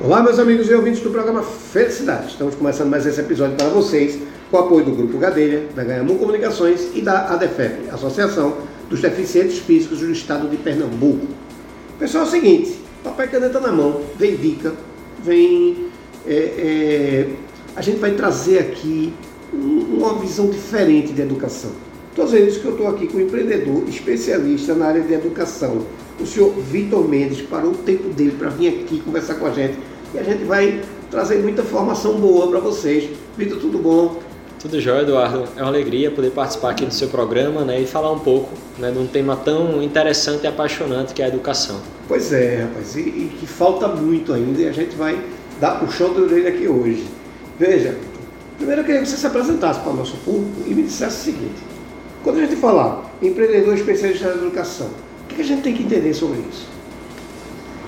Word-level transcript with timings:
Olá, 0.00 0.22
meus 0.22 0.40
amigos 0.40 0.68
e 0.68 0.74
ouvintes 0.74 1.00
do 1.00 1.10
programa 1.10 1.40
Felicidade. 1.42 2.32
Estamos 2.32 2.56
começando 2.56 2.90
mais 2.90 3.06
esse 3.06 3.20
episódio 3.20 3.56
para 3.56 3.68
vocês 3.68 4.18
com 4.50 4.56
o 4.56 4.60
apoio 4.60 4.84
do 4.84 4.90
Grupo 4.90 5.18
Gadelha, 5.18 5.68
da 5.74 5.84
Ganhamu 5.84 6.16
Comunicações 6.16 6.88
e 6.94 7.00
da 7.00 7.28
ADEFEP, 7.32 7.88
Associação 7.90 8.56
dos 8.90 9.00
Deficientes 9.00 9.58
Físicos 9.58 10.00
do 10.00 10.10
Estado 10.10 10.48
de 10.48 10.56
Pernambuco. 10.56 11.28
Pessoal, 11.96 12.24
é 12.24 12.26
o 12.26 12.30
seguinte, 12.30 12.76
papai 13.04 13.28
caneta 13.28 13.60
na 13.60 13.70
mão, 13.70 14.00
vem 14.18 14.34
dica, 14.34 14.74
vem... 15.22 15.86
É, 16.26 16.34
é, 16.34 17.28
a 17.76 17.80
gente 17.80 17.98
vai 17.98 18.10
trazer 18.12 18.58
aqui 18.58 19.14
uma 19.52 20.18
visão 20.18 20.50
diferente 20.50 21.12
de 21.12 21.22
educação. 21.22 21.70
Todas 22.16 22.34
as 22.34 22.40
vezes 22.40 22.58
que 22.58 22.64
eu 22.64 22.72
estou 22.72 22.88
aqui 22.88 23.06
com 23.06 23.18
um 23.18 23.20
empreendedor 23.20 23.84
especialista 23.88 24.74
na 24.74 24.86
área 24.86 25.02
de 25.02 25.14
educação, 25.14 25.86
o 26.20 26.26
senhor 26.26 26.50
Vitor 26.50 27.08
Mendes, 27.08 27.42
parou 27.42 27.72
o 27.72 27.76
tempo 27.76 28.08
dele 28.10 28.36
para 28.38 28.48
vir 28.50 28.68
aqui 28.68 29.00
conversar 29.00 29.34
com 29.34 29.46
a 29.46 29.50
gente. 29.50 29.78
E 30.14 30.18
a 30.18 30.22
gente 30.22 30.44
vai 30.44 30.80
trazer 31.10 31.38
muita 31.38 31.62
informação 31.62 32.14
boa 32.14 32.48
para 32.48 32.60
vocês. 32.60 33.10
Vitor, 33.36 33.58
tudo 33.58 33.78
bom? 33.78 34.20
Tudo 34.64 34.80
jóia, 34.80 35.02
Eduardo. 35.02 35.44
É 35.56 35.60
uma 35.60 35.68
alegria 35.68 36.10
poder 36.10 36.30
participar 36.30 36.70
aqui 36.70 36.86
do 36.86 36.94
seu 36.94 37.08
programa 37.08 37.64
né, 37.64 37.80
e 37.80 37.86
falar 37.86 38.10
um 38.12 38.18
pouco 38.18 38.50
né, 38.78 38.90
de 38.90 38.98
um 38.98 39.06
tema 39.06 39.36
tão 39.36 39.82
interessante 39.82 40.44
e 40.44 40.46
apaixonante 40.46 41.12
que 41.12 41.20
é 41.20 41.26
a 41.26 41.28
educação. 41.28 41.80
Pois 42.08 42.32
é, 42.32 42.62
rapaz, 42.62 42.96
e, 42.96 43.00
e 43.00 43.36
que 43.38 43.46
falta 43.46 43.88
muito 43.88 44.32
ainda 44.32 44.62
e 44.62 44.68
a 44.68 44.72
gente 44.72 44.96
vai 44.96 45.22
dar 45.60 45.84
o 45.84 45.90
show 45.90 46.14
de 46.14 46.22
orelha 46.22 46.48
aqui 46.48 46.66
hoje. 46.66 47.04
Veja, 47.58 47.94
primeiro 48.56 48.80
eu 48.80 48.84
queria 48.86 49.02
que 49.02 49.06
você 49.06 49.16
se 49.16 49.26
apresentasse 49.26 49.80
para 49.80 49.90
o 49.90 49.96
nosso 49.96 50.16
público 50.24 50.62
e 50.66 50.74
me 50.74 50.82
dissesse 50.82 51.20
o 51.30 51.32
seguinte: 51.32 51.62
quando 52.22 52.38
a 52.38 52.40
gente 52.46 52.56
falar 52.56 53.14
empreendedor 53.22 53.74
especialista 53.74 54.28
na 54.28 54.42
educação, 54.42 54.88
o 55.24 55.34
que 55.34 55.40
a 55.40 55.44
gente 55.44 55.62
tem 55.62 55.74
que 55.74 55.82
entender 55.82 56.14
sobre 56.14 56.40
isso? 56.40 56.66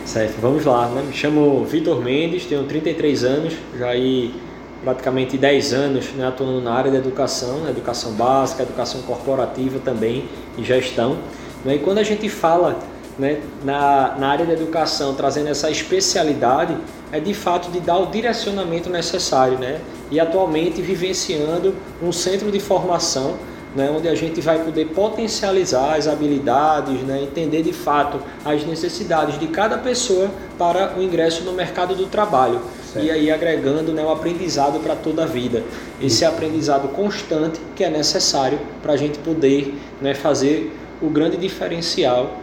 Certo, 0.04 0.40
vamos 0.40 0.64
lá. 0.64 0.88
Né? 0.88 1.02
Me 1.06 1.12
chamo 1.12 1.64
Vitor 1.64 2.02
Mendes, 2.02 2.46
tenho 2.46 2.64
33 2.64 3.24
anos, 3.24 3.54
já 3.76 3.88
aí 3.88 4.34
praticamente 4.82 5.36
10 5.36 5.72
anos 5.72 6.12
né, 6.12 6.26
atuando 6.26 6.60
na 6.60 6.72
área 6.72 6.92
da 6.92 6.98
educação, 6.98 7.58
né, 7.58 7.70
educação 7.70 8.12
básica, 8.12 8.62
educação 8.62 9.02
corporativa 9.02 9.80
também 9.80 10.28
e 10.56 10.62
gestão. 10.62 11.18
Né? 11.64 11.74
E 11.74 11.78
quando 11.80 11.98
a 11.98 12.02
gente 12.04 12.28
fala 12.28 12.78
né, 13.18 13.40
na, 13.64 14.14
na 14.16 14.28
área 14.28 14.46
da 14.46 14.52
educação, 14.52 15.14
trazendo 15.14 15.48
essa 15.48 15.70
especialidade, 15.70 16.76
é 17.10 17.18
de 17.18 17.34
fato 17.34 17.70
de 17.70 17.80
dar 17.80 17.98
o 17.98 18.06
direcionamento 18.06 18.88
necessário. 18.88 19.58
Né? 19.58 19.80
E 20.10 20.20
atualmente 20.20 20.80
vivenciando 20.80 21.74
um 22.02 22.12
centro 22.12 22.52
de 22.52 22.60
formação 22.60 23.36
né, 23.76 23.92
onde 23.94 24.08
a 24.08 24.14
gente 24.14 24.40
vai 24.40 24.58
poder 24.64 24.86
potencializar 24.86 25.94
as 25.94 26.08
habilidades, 26.08 27.02
né, 27.02 27.22
entender 27.22 27.62
de 27.62 27.72
fato 27.72 28.18
as 28.44 28.64
necessidades 28.64 29.38
de 29.38 29.48
cada 29.48 29.76
pessoa 29.76 30.30
para 30.58 30.98
o 30.98 31.02
ingresso 31.02 31.44
no 31.44 31.52
mercado 31.52 31.94
do 31.94 32.06
trabalho. 32.06 32.60
Certo. 32.90 33.04
E 33.04 33.10
aí 33.10 33.30
agregando 33.30 33.92
né, 33.92 34.02
o 34.02 34.10
aprendizado 34.10 34.80
para 34.80 34.96
toda 34.96 35.24
a 35.24 35.26
vida. 35.26 35.62
Esse 36.00 36.24
Isso. 36.24 36.26
aprendizado 36.26 36.88
constante 36.88 37.60
que 37.76 37.84
é 37.84 37.90
necessário 37.90 38.58
para 38.82 38.94
a 38.94 38.96
gente 38.96 39.18
poder 39.18 39.74
né, 40.00 40.14
fazer 40.14 40.74
o 41.02 41.10
grande 41.10 41.36
diferencial 41.36 42.38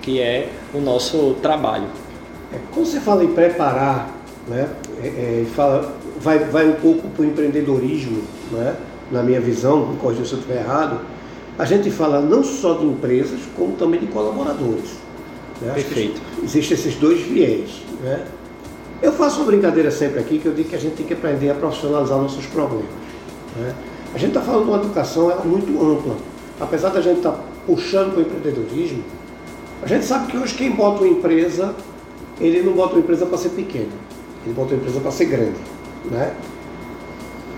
que 0.00 0.18
é 0.18 0.48
o 0.72 0.78
nosso 0.78 1.36
trabalho. 1.42 1.88
É, 2.50 2.56
quando 2.72 2.86
você 2.86 3.00
fala 3.00 3.22
em 3.22 3.34
preparar, 3.34 4.10
né, 4.48 4.66
é, 5.02 5.06
é, 5.06 5.44
fala, 5.54 5.94
vai, 6.18 6.38
vai 6.38 6.66
um 6.66 6.74
pouco 6.74 7.06
para 7.08 7.22
o 7.22 7.24
empreendedorismo, 7.26 8.22
né? 8.50 8.76
Na 9.10 9.22
minha 9.22 9.40
visão, 9.40 9.86
me 9.86 9.96
corrija 9.96 10.24
se 10.24 10.32
eu 10.32 10.38
estiver 10.38 10.60
errado, 10.60 11.00
a 11.58 11.64
gente 11.64 11.90
fala 11.90 12.20
não 12.20 12.42
só 12.42 12.74
de 12.74 12.86
empresas, 12.86 13.40
como 13.56 13.76
também 13.76 14.00
de 14.00 14.06
colaboradores. 14.06 14.98
Né? 15.60 15.74
Perfeito. 15.74 16.20
Existem 16.42 16.76
esses 16.76 16.94
dois 16.96 17.20
viés. 17.20 17.82
Né? 18.02 18.24
Eu 19.02 19.12
faço 19.12 19.40
uma 19.40 19.46
brincadeira 19.46 19.90
sempre 19.90 20.20
aqui 20.20 20.38
que 20.38 20.46
eu 20.46 20.54
digo 20.54 20.68
que 20.68 20.76
a 20.76 20.78
gente 20.78 20.94
tem 20.94 21.06
que 21.06 21.14
aprender 21.14 21.50
a 21.50 21.54
profissionalizar 21.54 22.18
nossos 22.18 22.46
problemas. 22.46 22.86
Né? 23.56 23.74
A 24.14 24.18
gente 24.18 24.30
está 24.30 24.40
falando 24.40 24.64
de 24.64 24.70
uma 24.70 24.78
educação 24.78 25.30
ela, 25.30 25.44
muito 25.44 25.70
ampla. 25.82 26.16
Apesar 26.58 26.90
da 26.90 27.00
gente 27.00 27.18
estar 27.18 27.32
tá 27.32 27.40
puxando 27.66 28.12
para 28.12 28.18
o 28.18 28.22
empreendedorismo, 28.22 29.02
a 29.82 29.86
gente 29.86 30.04
sabe 30.04 30.30
que 30.30 30.36
hoje 30.36 30.54
quem 30.54 30.70
bota 30.72 31.02
uma 31.02 31.08
empresa, 31.08 31.74
ele 32.40 32.62
não 32.62 32.72
bota 32.72 32.94
uma 32.94 33.00
empresa 33.00 33.24
para 33.24 33.38
ser 33.38 33.50
pequena, 33.50 33.88
ele 34.44 34.54
bota 34.54 34.74
uma 34.74 34.80
empresa 34.80 35.00
para 35.00 35.10
ser 35.10 35.24
grande. 35.26 35.58
Né? 36.10 36.34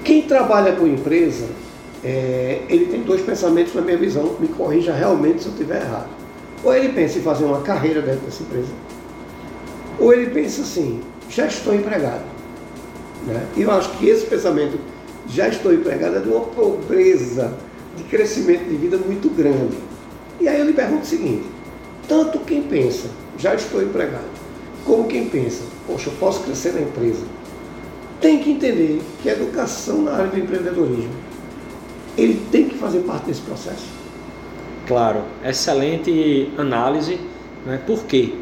Quem 0.05 0.23
trabalha 0.23 0.73
com 0.73 0.87
empresa, 0.87 1.47
é, 2.05 2.63
ele 2.69 2.87
tem 2.87 3.03
dois 3.03 3.21
pensamentos 3.21 3.75
na 3.75 3.83
minha 3.83 3.97
visão, 3.97 4.37
me 4.41 4.49
corrija 4.49 4.93
realmente 4.93 5.43
se 5.43 5.49
eu 5.49 5.53
estiver 5.53 5.83
errado. 5.83 6.09
Ou 6.65 6.75
ele 6.75 6.89
pensa 6.91 7.19
em 7.19 7.23
fazer 7.23 7.45
uma 7.45 7.61
carreira 7.61 8.03
dentro 8.03 8.21
dessa 8.21 8.43
empresa, 8.43 8.73
ou 9.99 10.13
ele 10.13 10.31
pensa 10.31 10.63
assim, 10.63 11.01
já 11.29 11.47
estou 11.47 11.75
empregado. 11.75 12.25
Né? 13.27 13.47
E 13.57 13.63
eu 13.63 13.71
acho 13.71 13.91
que 13.99 14.09
esse 14.09 14.27
pensamento, 14.27 14.79
já 15.29 15.49
estou 15.49 15.73
empregado, 15.73 16.17
é 16.17 16.21
de 16.21 16.29
uma 16.29 16.41
pobreza 16.41 17.53
de 17.97 18.03
crescimento 18.05 18.69
de 18.69 18.77
vida 18.77 18.97
muito 18.97 19.29
grande. 19.31 19.77
E 20.41 20.49
aí 20.49 20.59
eu 20.59 20.67
lhe 20.67 20.73
pergunto 20.73 21.03
o 21.03 21.07
seguinte, 21.07 21.45
tanto 22.09 22.41
quem 22.41 22.63
pensa, 22.63 23.09
já 23.39 23.55
estou 23.55 23.83
empregado, 23.83 24.25
como 24.85 25.07
quem 25.07 25.29
pensa, 25.29 25.63
poxa, 25.87 26.11
eu 26.11 26.15
posso 26.19 26.43
crescer 26.43 26.73
na 26.73 26.81
empresa, 26.81 27.23
tem 28.23 28.39
que 28.39 28.51
entender 28.53 29.03
que 29.21 29.29
a 29.29 29.33
educação 29.33 30.03
na 30.03 30.13
área 30.13 30.29
do 30.29 30.39
empreendedorismo, 30.39 31.11
ele 32.17 32.41
tem 32.51 32.69
que 32.69 32.77
fazer 32.77 33.01
parte 33.01 33.27
desse 33.27 33.43
processo. 33.43 33.85
Claro, 34.87 35.23
excelente 35.45 36.51
análise. 36.57 37.19
Né? 37.67 37.81
Por 37.85 38.05
quê? 38.05 38.33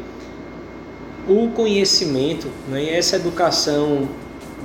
O 1.27 1.49
conhecimento 1.49 2.47
né, 2.69 2.95
essa 2.95 3.15
educação 3.15 4.07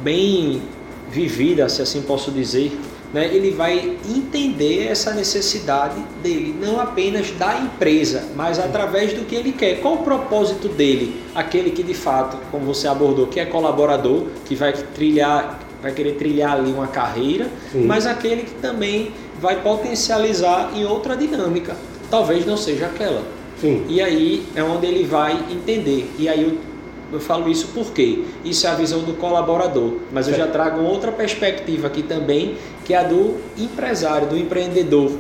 bem 0.03 0.63
vivida, 1.11 1.69
se 1.69 1.81
assim 1.81 2.03
posso 2.03 2.31
dizer, 2.31 2.79
né, 3.13 3.27
ele 3.33 3.51
vai 3.51 3.97
entender 4.09 4.89
essa 4.89 5.13
necessidade 5.13 5.97
dele, 6.23 6.55
não 6.61 6.81
apenas 6.81 7.31
da 7.33 7.59
empresa, 7.59 8.25
mas 8.35 8.59
através 8.59 9.13
do 9.13 9.25
que 9.25 9.35
ele 9.35 9.53
quer. 9.53 9.81
Qual 9.81 9.95
o 9.95 9.99
propósito 9.99 10.69
dele? 10.69 11.21
Aquele 11.35 11.71
que 11.71 11.83
de 11.83 11.95
fato, 11.95 12.37
como 12.51 12.65
você 12.67 12.89
abordou, 12.89 13.27
que 13.27 13.41
é 13.41 13.47
colaborador, 13.47 14.27
que 14.45 14.55
vai 14.55 14.73
trilhar, 14.73 15.61
vai 15.81 15.93
querer 15.93 16.13
trilhar 16.15 16.53
ali 16.53 16.73
uma 16.73 16.89
carreira, 16.89 17.49
Sim. 17.73 17.85
mas 17.85 18.07
aquele 18.07 18.43
que 18.43 18.55
também 18.55 19.13
vai 19.41 19.63
potencializar 19.63 20.73
em 20.75 20.85
outra 20.85 21.17
dinâmica. 21.17 21.77
Talvez 22.11 22.47
não 22.47 22.57
seja 22.57 22.87
aquela. 22.87 23.23
Sim. 23.61 23.85
E 23.89 24.01
aí 24.01 24.47
é 24.55 24.63
onde 24.63 24.87
ele 24.87 25.05
vai 25.05 25.33
entender. 25.51 26.11
E 26.19 26.29
aí 26.29 26.59
eu 27.13 27.21
falo 27.21 27.49
isso 27.49 27.69
porque 27.73 28.25
isso 28.45 28.67
é 28.67 28.71
a 28.71 28.75
visão 28.75 29.01
do 29.01 29.15
colaborador, 29.15 29.95
mas 30.13 30.27
eu 30.29 30.35
já 30.35 30.47
trago 30.47 30.83
outra 30.83 31.13
perspectiva 31.13 31.87
aqui 31.87 32.03
também, 32.03 32.57
que 32.87 32.95
é 32.95 32.99
a 32.99 33.03
do 33.03 33.37
empresário, 33.59 34.29
do 34.29 34.39
empreendedor, 34.39 35.11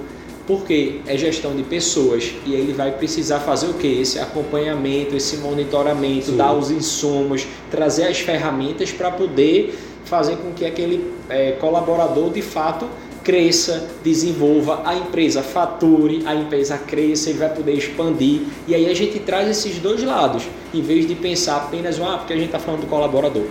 porque 0.46 1.00
é 1.04 1.18
gestão 1.18 1.56
de 1.56 1.64
pessoas 1.64 2.32
e 2.46 2.54
ele 2.54 2.72
vai 2.72 2.92
precisar 2.92 3.40
fazer 3.40 3.66
o 3.66 3.74
que? 3.74 3.88
Esse 4.00 4.20
acompanhamento, 4.20 5.16
esse 5.16 5.38
monitoramento, 5.38 6.26
Sim. 6.26 6.36
dar 6.36 6.52
os 6.52 6.70
insumos, 6.70 7.44
trazer 7.68 8.04
as 8.04 8.20
ferramentas 8.20 8.92
para 8.92 9.10
poder 9.10 9.76
fazer 10.04 10.36
com 10.36 10.52
que 10.52 10.64
aquele 10.64 11.12
é, 11.28 11.52
colaborador 11.52 12.30
de 12.30 12.40
fato 12.40 12.86
cresça, 13.24 13.88
desenvolva, 14.04 14.82
a 14.84 14.94
empresa 14.94 15.42
fature, 15.42 16.22
a 16.24 16.32
empresa 16.36 16.78
cresça 16.78 17.30
e 17.30 17.32
vai 17.32 17.52
poder 17.52 17.72
expandir. 17.72 18.42
E 18.68 18.74
aí 18.76 18.88
a 18.88 18.94
gente 18.94 19.18
traz 19.18 19.48
esses 19.48 19.80
dois 19.80 20.00
lados, 20.04 20.44
em 20.72 20.80
vez 20.80 21.08
de 21.08 21.16
pensar 21.16 21.56
apenas, 21.56 22.00
ah, 22.00 22.18
porque 22.18 22.32
a 22.32 22.36
gente 22.36 22.46
está 22.46 22.60
falando 22.60 22.82
do 22.82 22.86
colaborador. 22.86 23.42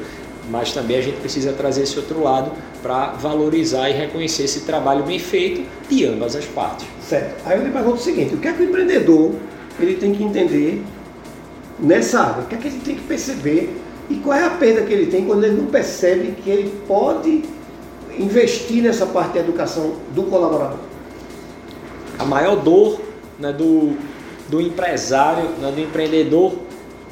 Mas 0.50 0.72
também 0.72 0.98
a 0.98 1.02
gente 1.02 1.18
precisa 1.20 1.52
trazer 1.54 1.84
esse 1.84 1.98
outro 1.98 2.22
lado 2.22 2.52
para 2.82 3.14
valorizar 3.14 3.90
e 3.90 3.94
reconhecer 3.94 4.44
esse 4.44 4.62
trabalho 4.62 5.04
bem 5.04 5.18
feito 5.18 5.68
de 5.90 6.06
ambas 6.06 6.36
as 6.36 6.46
partes. 6.46 6.86
Certo. 7.02 7.42
Aí 7.46 7.58
eu 7.58 7.64
lhe 7.64 7.72
pergunto 7.72 7.96
o 7.96 8.04
seguinte: 8.04 8.36
o 8.36 8.38
que 8.38 8.48
é 8.48 8.54
que 8.54 8.62
o 8.62 8.66
empreendedor 8.66 9.34
ele 9.80 9.96
tem 9.96 10.14
que 10.14 10.24
entender 10.24 10.84
nessa 11.80 12.22
área? 12.22 12.44
O 12.44 12.46
que 12.48 12.56
é 12.56 12.58
que 12.58 12.68
ele 12.68 12.80
tem 12.80 12.96
que 12.96 13.04
perceber 13.04 13.76
e 14.10 14.16
qual 14.16 14.38
é 14.38 14.44
a 14.44 14.52
perda 14.52 14.84
que 14.84 14.94
ele 14.94 15.08
tem 15.08 15.26
quando 15.26 15.44
ele 15.44 15.58
não 15.58 15.66
percebe 15.66 16.36
que 16.44 16.50
ele 16.50 16.72
pode 16.88 17.44
investir 18.18 18.84
nessa 18.84 19.06
parte 19.06 19.34
da 19.34 19.40
educação 19.40 19.96
do 20.14 20.24
colaborador? 20.24 20.80
A 22.20 22.26
maior 22.26 22.56
dor 22.56 23.02
né, 23.40 23.52
do, 23.52 23.98
do 24.48 24.62
empresário, 24.62 25.50
né, 25.60 25.72
do 25.72 25.82
empreendedor, 25.82 26.54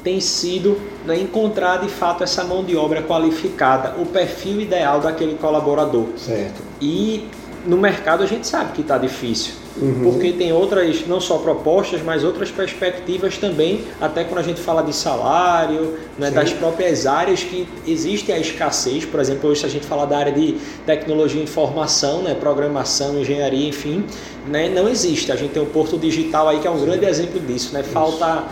tem 0.04 0.20
sido 0.20 0.78
né, 1.06 1.18
encontrar 1.18 1.78
de 1.78 1.88
fato 1.88 2.22
essa 2.22 2.44
mão 2.44 2.62
de 2.62 2.76
obra 2.76 3.02
qualificada, 3.02 3.94
o 3.98 4.04
perfil 4.04 4.60
ideal 4.60 5.00
daquele 5.00 5.34
colaborador. 5.36 6.08
Certo. 6.16 6.62
E 6.80 7.26
no 7.66 7.78
mercado 7.78 8.22
a 8.22 8.26
gente 8.26 8.46
sabe 8.46 8.72
que 8.72 8.82
está 8.82 8.98
difícil. 8.98 9.54
Uhum. 9.76 10.02
Porque 10.04 10.32
tem 10.32 10.52
outras, 10.52 11.04
não 11.06 11.20
só 11.20 11.38
propostas, 11.38 12.00
mas 12.00 12.22
outras 12.22 12.48
perspectivas 12.50 13.38
também, 13.38 13.80
até 14.00 14.22
quando 14.22 14.38
a 14.38 14.42
gente 14.42 14.60
fala 14.60 14.82
de 14.82 14.92
salário, 14.92 15.98
né, 16.16 16.30
das 16.30 16.52
próprias 16.52 17.06
áreas 17.06 17.42
que 17.42 17.66
existe 17.86 18.30
a 18.30 18.38
escassez. 18.38 19.04
Por 19.04 19.18
exemplo, 19.18 19.50
hoje 19.50 19.60
se 19.60 19.66
a 19.66 19.68
gente 19.68 19.84
falar 19.84 20.04
da 20.04 20.16
área 20.16 20.32
de 20.32 20.58
tecnologia 20.86 21.40
e 21.40 21.44
informação, 21.44 22.22
né, 22.22 22.34
programação, 22.34 23.18
engenharia, 23.18 23.68
enfim, 23.68 24.04
né, 24.46 24.68
não 24.68 24.88
existe. 24.88 25.32
A 25.32 25.36
gente 25.36 25.52
tem 25.52 25.62
o 25.62 25.66
Porto 25.66 25.98
Digital 25.98 26.48
aí 26.48 26.60
que 26.60 26.68
é 26.68 26.70
um 26.70 26.78
Sim. 26.78 26.84
grande 26.84 27.06
exemplo 27.06 27.40
disso. 27.40 27.74
Né? 27.74 27.82
Falta 27.82 28.44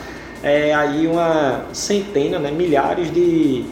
é, 0.43 0.75
aí 0.75 1.06
uma 1.06 1.67
centena, 1.73 2.39
né, 2.39 2.50
milhares 2.50 3.12
de 3.12 3.65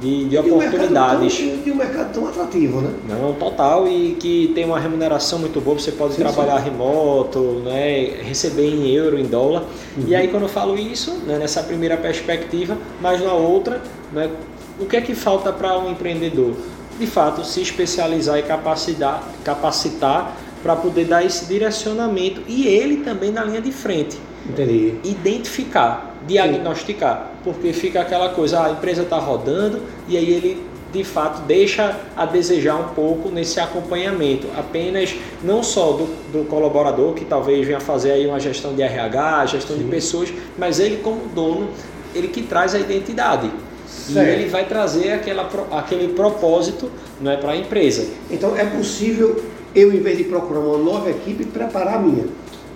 de, 0.00 0.24
de 0.26 0.38
oportunidades. 0.38 1.38
E 1.38 1.70
um 1.70 1.74
mercado 1.74 2.12
tão 2.12 2.28
atrativo, 2.28 2.80
né? 2.80 2.90
Não, 3.08 3.32
total, 3.34 3.88
e 3.88 4.16
que 4.18 4.52
tem 4.54 4.64
uma 4.64 4.78
remuneração 4.78 5.38
muito 5.38 5.60
boa, 5.60 5.78
você 5.78 5.92
pode 5.92 6.14
sim, 6.14 6.22
trabalhar 6.22 6.58
sim. 6.58 6.70
remoto, 6.70 7.62
né, 7.64 8.22
receber 8.22 8.68
em 8.68 8.88
euro, 8.90 9.18
em 9.18 9.24
dólar. 9.24 9.64
Uhum. 9.96 10.04
E 10.06 10.14
aí 10.14 10.28
quando 10.28 10.44
eu 10.44 10.48
falo 10.48 10.78
isso, 10.78 11.12
né, 11.26 11.38
nessa 11.38 11.62
primeira 11.62 11.96
perspectiva, 11.96 12.76
mas 13.00 13.22
na 13.22 13.32
outra, 13.32 13.80
né, 14.12 14.30
o 14.78 14.86
que 14.86 14.96
é 14.96 15.00
que 15.00 15.14
falta 15.14 15.52
para 15.52 15.78
um 15.78 15.90
empreendedor? 15.90 16.54
De 16.98 17.06
fato, 17.06 17.44
se 17.44 17.60
especializar 17.60 18.38
e 18.38 18.42
capacitar, 18.42 19.28
capacitar 19.42 20.36
para 20.62 20.76
poder 20.76 21.06
dar 21.06 21.24
esse 21.24 21.44
direcionamento 21.46 22.40
e 22.46 22.66
ele 22.66 22.98
também 22.98 23.30
na 23.30 23.44
linha 23.44 23.60
de 23.60 23.72
frente. 23.72 24.18
Entendi. 24.48 24.94
Identificar, 25.04 26.16
diagnosticar, 26.26 27.30
Sim. 27.32 27.38
porque 27.44 27.72
fica 27.72 28.00
aquela 28.00 28.30
coisa, 28.30 28.60
ah, 28.60 28.66
a 28.66 28.70
empresa 28.72 29.02
está 29.02 29.18
rodando 29.18 29.80
e 30.08 30.16
aí 30.16 30.30
ele 30.30 30.74
de 30.92 31.02
fato 31.02 31.42
deixa 31.42 31.98
a 32.16 32.24
desejar 32.24 32.76
um 32.76 32.94
pouco 32.94 33.28
nesse 33.28 33.58
acompanhamento, 33.58 34.46
apenas 34.56 35.12
não 35.42 35.60
só 35.60 35.90
do, 35.92 36.06
do 36.30 36.44
colaborador 36.44 37.14
que 37.14 37.24
talvez 37.24 37.66
venha 37.66 37.80
fazer 37.80 38.12
aí 38.12 38.26
uma 38.26 38.38
gestão 38.38 38.74
de 38.74 38.82
RH, 38.82 39.46
gestão 39.46 39.76
Sim. 39.76 39.82
de 39.82 39.90
pessoas, 39.90 40.32
mas 40.56 40.78
ele 40.78 40.98
como 40.98 41.26
dono, 41.34 41.68
ele 42.14 42.28
que 42.28 42.42
traz 42.42 42.76
a 42.76 42.78
identidade. 42.78 43.50
Certo. 43.88 44.28
E 44.28 44.30
ele 44.30 44.48
vai 44.48 44.66
trazer 44.66 45.12
aquela, 45.12 45.48
aquele 45.72 46.14
propósito 46.14 46.90
não 47.20 47.30
é, 47.30 47.36
para 47.36 47.52
a 47.52 47.56
empresa. 47.56 48.06
Então 48.30 48.56
é 48.56 48.64
possível 48.64 49.42
eu, 49.74 49.92
em 49.92 50.00
vez 50.00 50.18
de 50.18 50.24
procurar 50.24 50.60
uma 50.60 50.78
nova 50.78 51.10
equipe, 51.10 51.44
preparar 51.44 51.96
a 51.96 51.98
minha. 51.98 52.26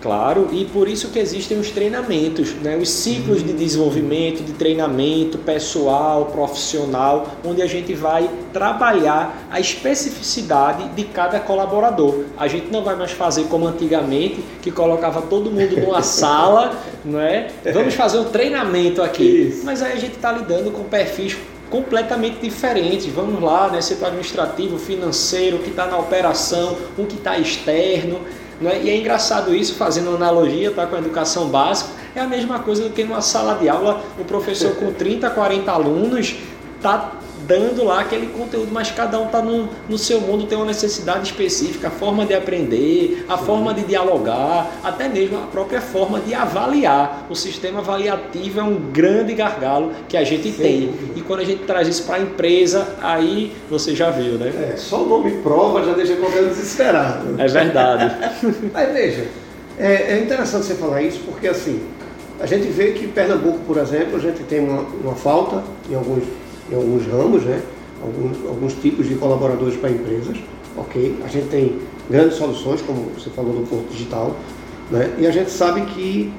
Claro, 0.00 0.48
e 0.52 0.64
por 0.64 0.88
isso 0.88 1.08
que 1.08 1.18
existem 1.18 1.58
os 1.58 1.70
treinamentos, 1.70 2.54
né? 2.62 2.76
os 2.76 2.88
ciclos 2.88 3.42
de 3.42 3.52
desenvolvimento, 3.52 4.44
de 4.44 4.52
treinamento 4.52 5.38
pessoal, 5.38 6.26
profissional, 6.26 7.26
onde 7.44 7.62
a 7.62 7.66
gente 7.66 7.94
vai 7.94 8.30
trabalhar 8.52 9.48
a 9.50 9.58
especificidade 9.58 10.88
de 10.90 11.04
cada 11.04 11.40
colaborador. 11.40 12.24
A 12.36 12.46
gente 12.46 12.70
não 12.70 12.84
vai 12.84 12.94
mais 12.94 13.10
fazer 13.10 13.44
como 13.44 13.66
antigamente, 13.66 14.38
que 14.62 14.70
colocava 14.70 15.22
todo 15.22 15.50
mundo 15.50 15.80
numa 15.80 16.02
sala, 16.02 16.78
não 17.04 17.20
é? 17.20 17.48
Vamos 17.72 17.94
fazer 17.94 18.18
um 18.18 18.26
treinamento 18.26 19.02
aqui. 19.02 19.48
Isso. 19.48 19.62
Mas 19.64 19.82
aí 19.82 19.92
a 19.92 19.96
gente 19.96 20.14
está 20.14 20.30
lidando 20.30 20.70
com 20.70 20.84
perfis 20.84 21.36
completamente 21.70 22.38
diferentes. 22.40 23.06
Vamos 23.06 23.42
lá, 23.42 23.68
né? 23.68 23.80
Setor 23.80 24.08
administrativo, 24.08 24.78
financeiro, 24.78 25.58
que 25.58 25.70
está 25.70 25.86
na 25.86 25.98
operação, 25.98 26.76
um 26.98 27.04
que 27.04 27.16
está 27.16 27.38
externo. 27.38 28.20
Né? 28.60 28.82
E 28.82 28.90
é 28.90 28.96
engraçado 28.96 29.54
isso, 29.54 29.74
fazendo 29.74 30.14
analogia 30.14 30.70
tá, 30.70 30.86
com 30.86 30.96
a 30.96 30.98
educação 30.98 31.48
básica, 31.48 31.90
é 32.14 32.20
a 32.20 32.26
mesma 32.26 32.58
coisa 32.60 32.82
do 32.82 32.90
que 32.90 33.04
numa 33.04 33.20
sala 33.20 33.54
de 33.54 33.68
aula, 33.68 34.02
o 34.18 34.24
professor 34.24 34.74
com 34.76 34.92
30, 34.92 35.30
40 35.30 35.70
alunos 35.70 36.36
está 36.76 37.12
dando 37.48 37.82
lá 37.82 38.00
aquele 38.00 38.26
conteúdo, 38.26 38.68
mas 38.70 38.90
cada 38.90 39.18
um 39.18 39.24
está 39.24 39.40
no, 39.40 39.70
no 39.88 39.96
seu 39.96 40.20
mundo, 40.20 40.46
tem 40.46 40.58
uma 40.58 40.66
necessidade 40.66 41.30
específica, 41.30 41.88
a 41.88 41.90
forma 41.90 42.26
de 42.26 42.34
aprender, 42.34 43.24
a 43.26 43.38
Sim. 43.38 43.44
forma 43.46 43.72
de 43.72 43.84
dialogar, 43.84 44.70
até 44.84 45.08
mesmo 45.08 45.38
a 45.38 45.46
própria 45.46 45.80
forma 45.80 46.20
de 46.20 46.34
avaliar. 46.34 47.26
O 47.30 47.34
sistema 47.34 47.78
avaliativo 47.78 48.60
é 48.60 48.62
um 48.62 48.74
grande 48.92 49.32
gargalo 49.32 49.92
que 50.06 50.16
a 50.16 50.24
gente 50.24 50.52
Sim. 50.52 50.62
tem. 50.62 50.94
E 51.16 51.22
quando 51.22 51.40
a 51.40 51.44
gente 51.44 51.62
traz 51.62 51.88
isso 51.88 52.04
para 52.04 52.16
a 52.16 52.20
empresa, 52.20 52.86
aí 53.00 53.52
você 53.70 53.96
já 53.96 54.10
viu, 54.10 54.34
né? 54.34 54.72
É, 54.74 54.76
só 54.76 55.02
o 55.02 55.08
nome 55.08 55.30
prova 55.42 55.82
já 55.82 55.94
deixa 55.94 56.16
qualquer 56.16 56.44
desesperado. 56.44 57.34
É 57.40 57.48
verdade. 57.48 58.14
mas 58.70 58.92
veja, 58.92 59.26
é, 59.78 60.18
é 60.18 60.18
interessante 60.18 60.66
você 60.66 60.74
falar 60.74 61.00
isso, 61.00 61.20
porque 61.24 61.48
assim, 61.48 61.80
a 62.38 62.44
gente 62.44 62.68
vê 62.68 62.92
que 62.92 63.08
Pernambuco, 63.08 63.60
por 63.60 63.78
exemplo, 63.78 64.16
a 64.16 64.20
gente 64.20 64.42
tem 64.42 64.60
uma, 64.60 64.82
uma 64.82 65.14
falta 65.14 65.64
em 65.90 65.94
alguns 65.94 66.24
em 66.70 66.74
alguns 66.74 67.06
ramos, 67.06 67.44
né? 67.44 67.62
alguns, 68.02 68.46
alguns 68.46 68.74
tipos 68.74 69.08
de 69.08 69.14
colaboradores 69.16 69.76
para 69.76 69.90
empresas. 69.90 70.38
Ok, 70.76 71.16
a 71.24 71.28
gente 71.28 71.48
tem 71.48 71.78
grandes 72.08 72.36
soluções, 72.36 72.80
como 72.82 73.10
você 73.10 73.30
falou 73.30 73.52
do 73.52 73.66
Porto 73.66 73.90
Digital, 73.90 74.36
né? 74.90 75.12
e 75.18 75.26
a 75.26 75.30
gente 75.30 75.50
sabe 75.50 75.82
que, 75.86 76.32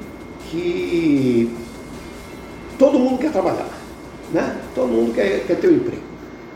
que 0.50 1.54
todo 2.78 2.98
mundo 2.98 3.20
quer 3.20 3.32
trabalhar, 3.32 3.70
né? 4.34 4.56
todo 4.74 4.88
mundo 4.88 5.14
quer, 5.14 5.46
quer 5.46 5.56
ter 5.56 5.68
um 5.68 5.76
emprego. 5.76 6.10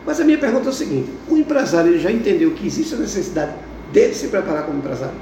Mas 0.06 0.20
a 0.20 0.24
minha 0.24 0.38
pergunta 0.38 0.68
é 0.68 0.70
o 0.70 0.74
seguinte: 0.74 1.10
o 1.30 1.38
empresário 1.38 1.98
já 2.00 2.12
entendeu 2.12 2.52
que 2.52 2.66
existe 2.68 2.94
a 2.96 2.98
necessidade 2.98 3.54
dele 3.92 4.14
se 4.14 4.28
preparar 4.28 4.66
como 4.66 4.80
empresário? 4.80 5.16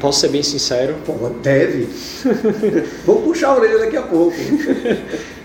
Posso 0.00 0.20
ser 0.20 0.28
bem 0.28 0.42
sincero? 0.42 0.96
Pô, 1.06 1.12
deve. 1.42 1.88
Vou 3.06 3.22
puxar 3.22 3.50
a 3.50 3.56
orelha 3.56 3.78
daqui 3.78 3.96
a 3.96 4.02
pouco. 4.02 4.36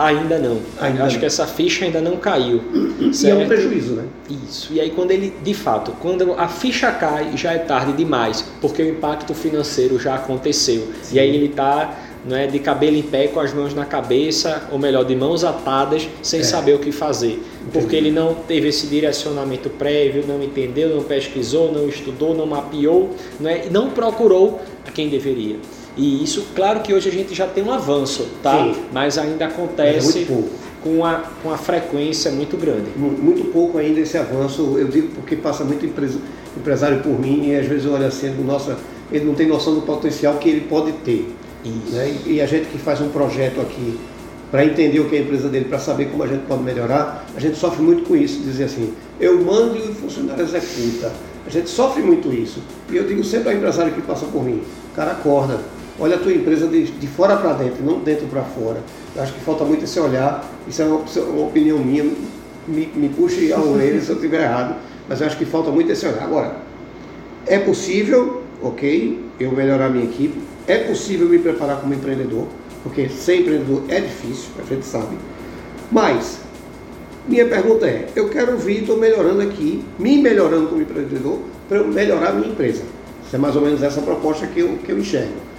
Ainda 0.00 0.38
não. 0.38 0.60
Ainda 0.80 1.04
Acho 1.04 1.14
não. 1.14 1.20
que 1.20 1.26
essa 1.26 1.46
ficha 1.46 1.84
ainda 1.84 2.00
não 2.00 2.16
caiu. 2.16 2.62
E 3.00 3.28
é 3.28 3.34
um 3.34 3.46
prejuízo, 3.46 3.94
né? 3.94 4.04
Isso. 4.48 4.72
E 4.72 4.80
aí 4.80 4.90
quando 4.90 5.10
ele, 5.10 5.34
de 5.42 5.54
fato, 5.54 5.92
quando 6.00 6.32
a 6.32 6.48
ficha 6.48 6.90
cai, 6.92 7.36
já 7.36 7.52
é 7.52 7.58
tarde 7.58 7.92
demais, 7.92 8.44
porque 8.60 8.82
o 8.82 8.88
impacto 8.88 9.34
financeiro 9.34 9.98
já 9.98 10.14
aconteceu. 10.14 10.88
Sim. 11.02 11.16
E 11.16 11.20
aí 11.20 11.34
ele 11.34 11.46
está 11.46 11.96
não 12.24 12.36
é, 12.36 12.46
de 12.46 12.58
cabelo 12.58 12.96
em 12.96 13.02
pé, 13.02 13.28
com 13.28 13.40
as 13.40 13.52
mãos 13.52 13.74
na 13.74 13.84
cabeça, 13.84 14.68
ou 14.70 14.78
melhor, 14.78 15.04
de 15.04 15.16
mãos 15.16 15.42
atadas, 15.42 16.06
sem 16.22 16.40
é. 16.40 16.42
saber 16.42 16.74
o 16.74 16.78
que 16.78 16.92
fazer. 16.92 17.32
Entendi. 17.32 17.70
Porque 17.72 17.96
ele 17.96 18.10
não 18.10 18.34
teve 18.34 18.68
esse 18.68 18.86
direcionamento 18.86 19.70
prévio, 19.70 20.24
não 20.26 20.42
entendeu, 20.42 20.94
não 20.94 21.02
pesquisou, 21.02 21.72
não 21.72 21.88
estudou, 21.88 22.34
não 22.34 22.46
mapeou, 22.46 23.10
não, 23.38 23.50
é, 23.50 23.66
não 23.70 23.90
procurou 23.90 24.60
a 24.86 24.90
quem 24.90 25.08
deveria. 25.08 25.56
E 26.00 26.24
isso, 26.24 26.46
claro 26.56 26.80
que 26.80 26.94
hoje 26.94 27.10
a 27.10 27.12
gente 27.12 27.34
já 27.34 27.46
tem 27.46 27.62
um 27.62 27.70
avanço, 27.70 28.26
tá? 28.42 28.56
Sim. 28.56 28.74
Mas 28.90 29.18
ainda 29.18 29.44
acontece 29.44 30.20
é 30.20 30.42
com, 30.82 31.04
a, 31.04 31.24
com 31.42 31.52
a 31.52 31.58
frequência 31.58 32.30
muito 32.30 32.56
grande. 32.56 32.86
Muito 32.96 33.52
pouco 33.52 33.76
ainda 33.76 34.00
esse 34.00 34.16
avanço, 34.16 34.78
eu 34.78 34.88
digo 34.88 35.08
porque 35.08 35.36
passa 35.36 35.62
muito 35.62 35.84
empresário 36.56 37.02
por 37.02 37.20
mim 37.20 37.50
e 37.50 37.54
às 37.54 37.66
vezes 37.66 37.84
eu 37.84 37.92
olho 37.92 38.06
assim, 38.06 38.30
nossa, 38.42 38.78
ele 39.12 39.26
não 39.26 39.34
tem 39.34 39.46
noção 39.46 39.74
do 39.74 39.82
potencial 39.82 40.38
que 40.38 40.48
ele 40.48 40.62
pode 40.62 40.90
ter. 41.04 41.34
Né? 41.92 42.16
E 42.24 42.40
a 42.40 42.46
gente 42.46 42.68
que 42.68 42.78
faz 42.78 42.98
um 43.02 43.10
projeto 43.10 43.60
aqui 43.60 44.00
para 44.50 44.64
entender 44.64 45.00
o 45.00 45.04
que 45.06 45.16
é 45.16 45.18
a 45.18 45.22
empresa 45.22 45.50
dele, 45.50 45.66
para 45.66 45.78
saber 45.78 46.06
como 46.06 46.22
a 46.22 46.26
gente 46.26 46.46
pode 46.46 46.62
melhorar, 46.62 47.26
a 47.36 47.38
gente 47.38 47.58
sofre 47.58 47.82
muito 47.82 48.04
com 48.04 48.16
isso, 48.16 48.40
dizer 48.40 48.64
assim, 48.64 48.94
eu 49.20 49.38
mando 49.44 49.76
e 49.76 49.82
o 49.82 49.94
funcionário 49.94 50.42
executa. 50.42 51.12
A 51.46 51.50
gente 51.50 51.68
sofre 51.68 52.02
muito 52.02 52.32
isso. 52.32 52.62
E 52.90 52.96
eu 52.96 53.06
digo 53.06 53.22
sempre 53.22 53.50
ao 53.50 53.54
empresário 53.54 53.92
que 53.92 54.00
passa 54.00 54.24
por 54.24 54.42
mim, 54.42 54.62
cara, 54.94 55.12
acorda, 55.12 55.60
olha 56.00 56.16
a 56.16 56.18
tua 56.18 56.32
empresa 56.32 56.66
de, 56.66 56.84
de 56.84 57.06
fora 57.06 57.36
para 57.36 57.52
dentro, 57.52 57.84
não 57.84 58.00
dentro 58.00 58.26
para 58.26 58.42
fora. 58.42 58.78
Eu 59.14 59.22
acho 59.22 59.34
que 59.34 59.40
falta 59.40 59.64
muito 59.64 59.84
esse 59.84 60.00
olhar, 60.00 60.50
isso 60.66 60.80
é 60.80 60.86
uma, 60.86 61.04
uma 61.28 61.46
opinião 61.46 61.78
minha, 61.78 62.04
me, 62.66 62.86
me 62.94 63.08
puxe 63.10 63.52
a 63.52 63.60
orelha 63.60 64.00
se 64.00 64.08
eu 64.08 64.16
estiver 64.16 64.42
errado, 64.42 64.76
mas 65.08 65.20
eu 65.20 65.26
acho 65.26 65.36
que 65.36 65.44
falta 65.44 65.70
muito 65.70 65.92
esse 65.92 66.06
olhar. 66.06 66.24
Agora, 66.24 66.56
é 67.46 67.58
possível, 67.58 68.42
ok, 68.62 69.20
eu 69.38 69.52
melhorar 69.52 69.90
minha 69.90 70.04
equipe, 70.04 70.38
é 70.66 70.78
possível 70.78 71.28
me 71.28 71.38
preparar 71.38 71.80
como 71.80 71.92
empreendedor, 71.92 72.46
porque 72.82 73.08
ser 73.08 73.40
empreendedor 73.40 73.82
é 73.88 74.00
difícil, 74.00 74.50
a 74.58 74.66
gente 74.66 74.86
sabe, 74.86 75.16
mas 75.92 76.40
minha 77.28 77.46
pergunta 77.46 77.86
é, 77.86 78.08
eu 78.16 78.28
quero 78.30 78.56
vir, 78.56 78.80
estou 78.80 78.96
melhorando 78.96 79.42
aqui, 79.42 79.84
me 79.98 80.16
melhorando 80.18 80.68
como 80.68 80.80
empreendedor, 80.80 81.40
para 81.68 81.78
eu 81.78 81.86
melhorar 81.86 82.30
a 82.30 82.32
minha 82.32 82.48
empresa. 82.48 82.82
Isso 83.24 83.36
é 83.36 83.38
mais 83.38 83.54
ou 83.54 83.62
menos 83.62 83.82
essa 83.82 84.00
proposta 84.00 84.46
que 84.46 84.60
eu, 84.60 84.78
que 84.84 84.90
eu 84.90 84.98
enxergo. 84.98 85.49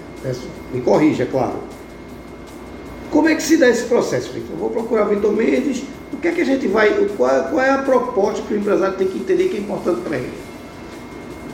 Me 0.73 0.81
corrija, 0.81 1.23
é 1.23 1.25
claro. 1.25 1.55
Como 3.09 3.27
é 3.27 3.35
que 3.35 3.43
se 3.43 3.57
dá 3.57 3.67
esse 3.67 3.83
processo, 3.85 4.31
Vitor? 4.31 4.51
Eu 4.51 4.57
vou 4.57 4.69
procurar 4.69 5.05
Vitor 5.05 5.33
Mendes. 5.33 5.83
O 6.13 6.17
que 6.17 6.27
é 6.27 6.31
que 6.31 6.41
a 6.41 6.45
gente 6.45 6.67
vai. 6.67 6.89
Qual, 7.17 7.43
qual 7.45 7.61
é 7.61 7.69
a 7.69 7.79
proposta 7.79 8.41
que 8.47 8.53
o 8.53 8.57
empresário 8.57 8.95
tem 8.95 9.07
que 9.07 9.17
entender 9.17 9.49
que 9.49 9.57
é 9.57 9.59
importante 9.59 10.01
para 10.01 10.17
ele? 10.17 10.31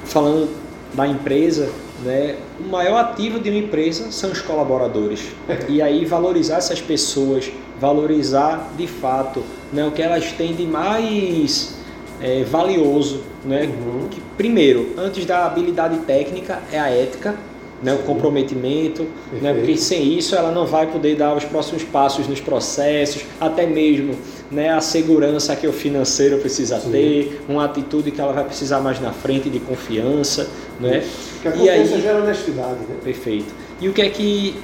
Falando 0.05 0.49
da 0.93 1.07
empresa, 1.07 1.69
né, 2.03 2.37
o 2.59 2.69
maior 2.69 2.97
ativo 2.97 3.39
de 3.39 3.49
uma 3.49 3.59
empresa 3.59 4.11
são 4.11 4.31
os 4.31 4.41
colaboradores. 4.41 5.31
e 5.67 5.81
aí 5.81 6.05
valorizar 6.05 6.57
essas 6.57 6.81
pessoas, 6.81 7.51
valorizar 7.79 8.71
de 8.77 8.87
fato 8.87 9.43
né, 9.73 9.85
o 9.85 9.91
que 9.91 10.01
elas 10.01 10.31
têm 10.33 10.53
de 10.53 10.65
mais 10.65 11.75
é, 12.21 12.43
valioso. 12.43 13.23
Né? 13.43 13.63
Uhum. 13.63 14.07
Que, 14.09 14.21
primeiro, 14.37 14.93
antes 14.97 15.25
da 15.25 15.45
habilidade 15.45 15.97
técnica, 15.99 16.61
é 16.71 16.79
a 16.79 16.89
ética 16.89 17.35
né, 17.81 17.93
o 17.93 17.99
comprometimento, 17.99 19.05
né, 19.41 19.53
porque 19.53 19.77
sem 19.77 20.17
isso 20.17 20.35
ela 20.35 20.51
não 20.51 20.65
vai 20.65 20.87
poder 20.87 21.15
dar 21.15 21.35
os 21.35 21.45
próximos 21.45 21.83
passos 21.83 22.27
nos 22.27 22.39
processos, 22.39 23.23
até 23.39 23.65
mesmo 23.65 24.15
né, 24.51 24.69
a 24.69 24.81
segurança 24.81 25.55
que 25.55 25.67
o 25.67 25.73
financeiro 25.73 26.37
precisa 26.37 26.79
Sim. 26.79 26.91
ter, 26.91 27.41
uma 27.47 27.65
atitude 27.65 28.11
que 28.11 28.19
ela 28.19 28.33
vai 28.33 28.43
precisar 28.43 28.79
mais 28.79 28.99
na 28.99 29.11
frente 29.11 29.49
de 29.49 29.59
confiança. 29.59 30.49
Né? 30.79 31.03
Que 31.41 31.47
a 31.47 31.51
confiança 31.51 31.95
aí, 31.95 32.01
gera 32.01 32.23
honestidade. 32.23 32.79
Né? 32.79 32.95
Perfeito. 33.03 33.53
E 33.79 33.87
o 33.87 33.93
que 33.93 34.01
é 34.01 34.09
que 34.09 34.55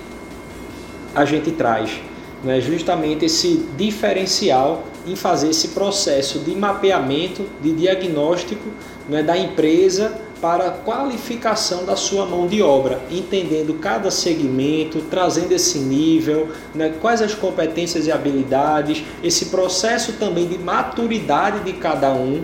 a 1.13 1.25
gente 1.25 1.51
traz? 1.51 2.01
Né, 2.43 2.59
justamente 2.59 3.25
esse 3.25 3.65
diferencial 3.77 4.83
em 5.05 5.15
fazer 5.15 5.49
esse 5.49 5.69
processo 5.69 6.39
de 6.39 6.55
mapeamento, 6.55 7.45
de 7.61 7.73
diagnóstico 7.73 8.69
né, 9.07 9.21
da 9.21 9.37
empresa 9.37 10.22
para 10.43 10.67
a 10.67 10.71
qualificação 10.71 11.85
da 11.85 11.95
sua 11.95 12.25
mão 12.25 12.47
de 12.47 12.61
obra, 12.61 12.99
entendendo 13.09 13.75
cada 13.75 14.11
segmento, 14.11 14.99
trazendo 15.09 15.53
esse 15.53 15.79
nível, 15.79 16.49
né, 16.75 16.93
quais 16.99 17.21
as 17.21 17.33
competências 17.33 18.07
e 18.07 18.11
habilidades, 18.11 19.05
esse 19.23 19.45
processo 19.45 20.11
também 20.19 20.45
de 20.45 20.57
maturidade 20.57 21.61
de 21.61 21.71
cada 21.71 22.11
um. 22.11 22.43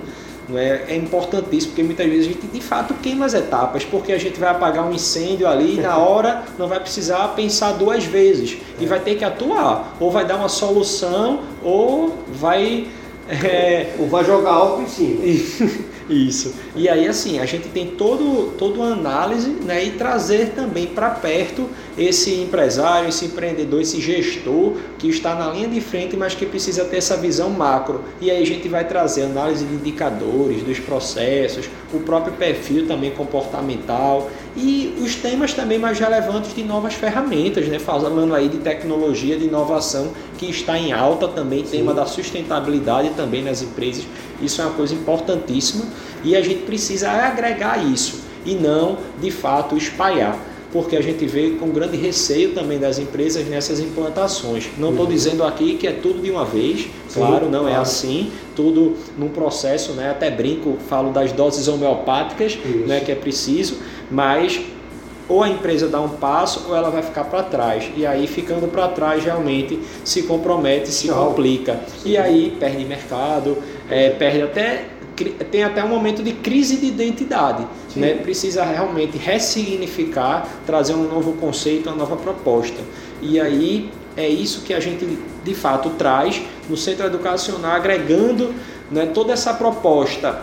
É, 0.55 0.85
é 0.87 0.95
importantíssimo, 0.95 1.73
porque 1.73 1.83
muitas 1.83 2.07
vezes 2.07 2.25
a 2.25 2.31
gente 2.31 2.47
de 2.47 2.61
fato 2.61 2.93
queima 2.95 3.25
as 3.25 3.33
etapas, 3.33 3.83
porque 3.83 4.13
a 4.13 4.17
gente 4.17 4.39
vai 4.39 4.49
apagar 4.49 4.87
um 4.87 4.93
incêndio 4.93 5.47
ali 5.47 5.75
e 5.75 5.81
na 5.81 5.97
hora 5.97 6.43
não 6.57 6.67
vai 6.67 6.79
precisar 6.79 7.27
pensar 7.35 7.73
duas 7.73 8.05
vezes 8.05 8.57
e 8.79 8.85
vai 8.85 8.99
ter 8.99 9.15
que 9.15 9.25
atuar, 9.25 9.95
ou 9.99 10.09
vai 10.09 10.25
dar 10.25 10.37
uma 10.37 10.49
solução, 10.49 11.41
ou 11.61 12.17
vai. 12.29 12.87
É... 13.29 13.93
Ou 14.00 14.07
vai 14.07 14.25
jogar 14.25 14.51
álcool 14.51 14.83
em 14.83 14.88
cima. 14.88 15.21
Isso. 16.09 16.55
E 16.75 16.89
aí, 16.89 17.07
assim, 17.07 17.39
a 17.39 17.45
gente 17.45 17.67
tem 17.67 17.91
todo, 17.91 18.53
toda 18.57 18.79
uma 18.79 18.93
análise 18.93 19.50
né, 19.50 19.83
e 19.86 19.91
trazer 19.91 20.53
também 20.55 20.88
para 20.88 21.12
perto 21.12 21.69
esse 21.95 22.33
empresário, 22.33 23.09
esse 23.09 23.25
empreendedor, 23.25 23.79
esse 23.79 24.01
gestor 24.01 24.74
que 24.98 25.07
está 25.07 25.36
na 25.36 25.51
linha 25.51 25.67
de 25.67 25.79
frente, 25.79 26.17
mas 26.17 26.33
que 26.33 26.48
precisa 26.48 26.83
ter 26.86 26.98
essa 26.98 27.15
visão 27.15 27.51
macro. 27.51 28.03
E 28.19 28.31
aí 28.31 28.41
a 28.41 28.45
gente 28.45 28.67
vai 28.67 28.86
trazer 28.86 29.24
análise 29.24 29.63
de 29.63 29.75
indicadores, 29.75 30.63
dos 30.63 30.79
processos, 30.79 31.69
o 31.93 32.00
próprio 32.00 32.33
perfil 32.33 32.88
também 32.88 33.12
comportamental 33.12 34.31
e 34.55 34.95
os 35.01 35.15
temas 35.15 35.53
também 35.53 35.77
mais 35.77 35.99
relevantes 35.99 36.53
de 36.53 36.63
novas 36.63 36.93
ferramentas, 36.93 37.67
né? 37.67 37.79
falando 37.79 38.33
aí 38.33 38.49
de 38.49 38.57
tecnologia, 38.57 39.37
de 39.37 39.45
inovação 39.45 40.11
que 40.37 40.49
está 40.49 40.77
em 40.77 40.91
alta 40.91 41.27
também, 41.27 41.65
Sim. 41.65 41.77
tema 41.77 41.93
da 41.93 42.05
sustentabilidade 42.05 43.11
também 43.11 43.43
nas 43.43 43.61
empresas. 43.61 44.05
Isso 44.41 44.61
é 44.61 44.65
uma 44.65 44.73
coisa 44.73 44.93
importantíssima 44.93 45.85
e 46.23 46.35
a 46.35 46.41
gente 46.41 46.63
precisa 46.63 47.09
agregar 47.09 47.77
isso 47.83 48.21
e 48.45 48.55
não, 48.55 48.97
de 49.21 49.31
fato, 49.31 49.77
espalhar 49.77 50.37
porque 50.71 50.95
a 50.95 51.01
gente 51.01 51.25
vê 51.25 51.51
com 51.51 51.69
grande 51.69 51.97
receio 51.97 52.53
também 52.53 52.77
das 52.77 52.99
empresas 52.99 53.47
nessas 53.47 53.79
implantações. 53.79 54.69
Não 54.77 54.91
estou 54.91 55.05
uhum. 55.05 55.11
dizendo 55.11 55.43
aqui 55.43 55.75
que 55.75 55.87
é 55.87 55.91
tudo 55.91 56.21
de 56.21 56.29
uma 56.29 56.45
vez, 56.45 56.87
Sim, 57.07 57.19
claro, 57.21 57.49
não 57.49 57.67
é 57.67 57.71
claro. 57.71 57.75
é 57.75 57.81
assim, 57.81 58.31
tudo 58.55 58.95
num 59.17 59.29
processo, 59.29 59.93
né? 59.93 60.11
até 60.11 60.29
brinco, 60.29 60.77
falo 60.87 61.11
das 61.11 61.31
doses 61.31 61.67
homeopáticas, 61.67 62.57
né? 62.85 62.99
que 62.99 63.11
é 63.11 63.15
preciso, 63.15 63.77
mas 64.09 64.61
ou 65.29 65.43
a 65.43 65.49
empresa 65.49 65.87
dá 65.87 66.01
um 66.01 66.09
passo 66.09 66.65
ou 66.67 66.75
ela 66.75 66.89
vai 66.89 67.03
ficar 67.03 67.25
para 67.25 67.43
trás. 67.43 67.89
E 67.95 68.05
aí, 68.05 68.25
ficando 68.25 68.67
para 68.67 68.87
trás, 68.87 69.23
realmente 69.23 69.79
se 70.03 70.23
compromete, 70.23 70.89
se 70.89 71.07
Tchau. 71.07 71.27
complica. 71.27 71.79
Sim. 72.01 72.09
E 72.09 72.17
aí 72.17 72.57
perde 72.59 72.83
mercado, 72.83 73.57
é, 73.89 74.09
perde 74.09 74.41
até 74.41 74.85
tem 75.51 75.63
até 75.63 75.83
um 75.83 75.89
momento 75.89 76.23
de 76.23 76.31
crise 76.31 76.77
de 76.77 76.85
identidade. 76.85 77.67
Né? 77.93 78.13
Precisa 78.13 78.63
realmente 78.63 79.17
ressignificar, 79.17 80.47
trazer 80.65 80.93
um 80.93 81.03
novo 81.03 81.33
conceito, 81.33 81.89
uma 81.89 81.97
nova 81.97 82.15
proposta. 82.15 82.81
E 83.21 83.39
aí 83.39 83.91
é 84.15 84.27
isso 84.27 84.61
que 84.61 84.73
a 84.73 84.79
gente 84.79 85.05
de 85.43 85.53
fato 85.53 85.89
traz 85.91 86.41
no 86.69 86.77
centro 86.77 87.05
educacional, 87.05 87.73
agregando 87.73 88.53
né, 88.89 89.07
toda 89.07 89.33
essa 89.33 89.53
proposta 89.53 90.41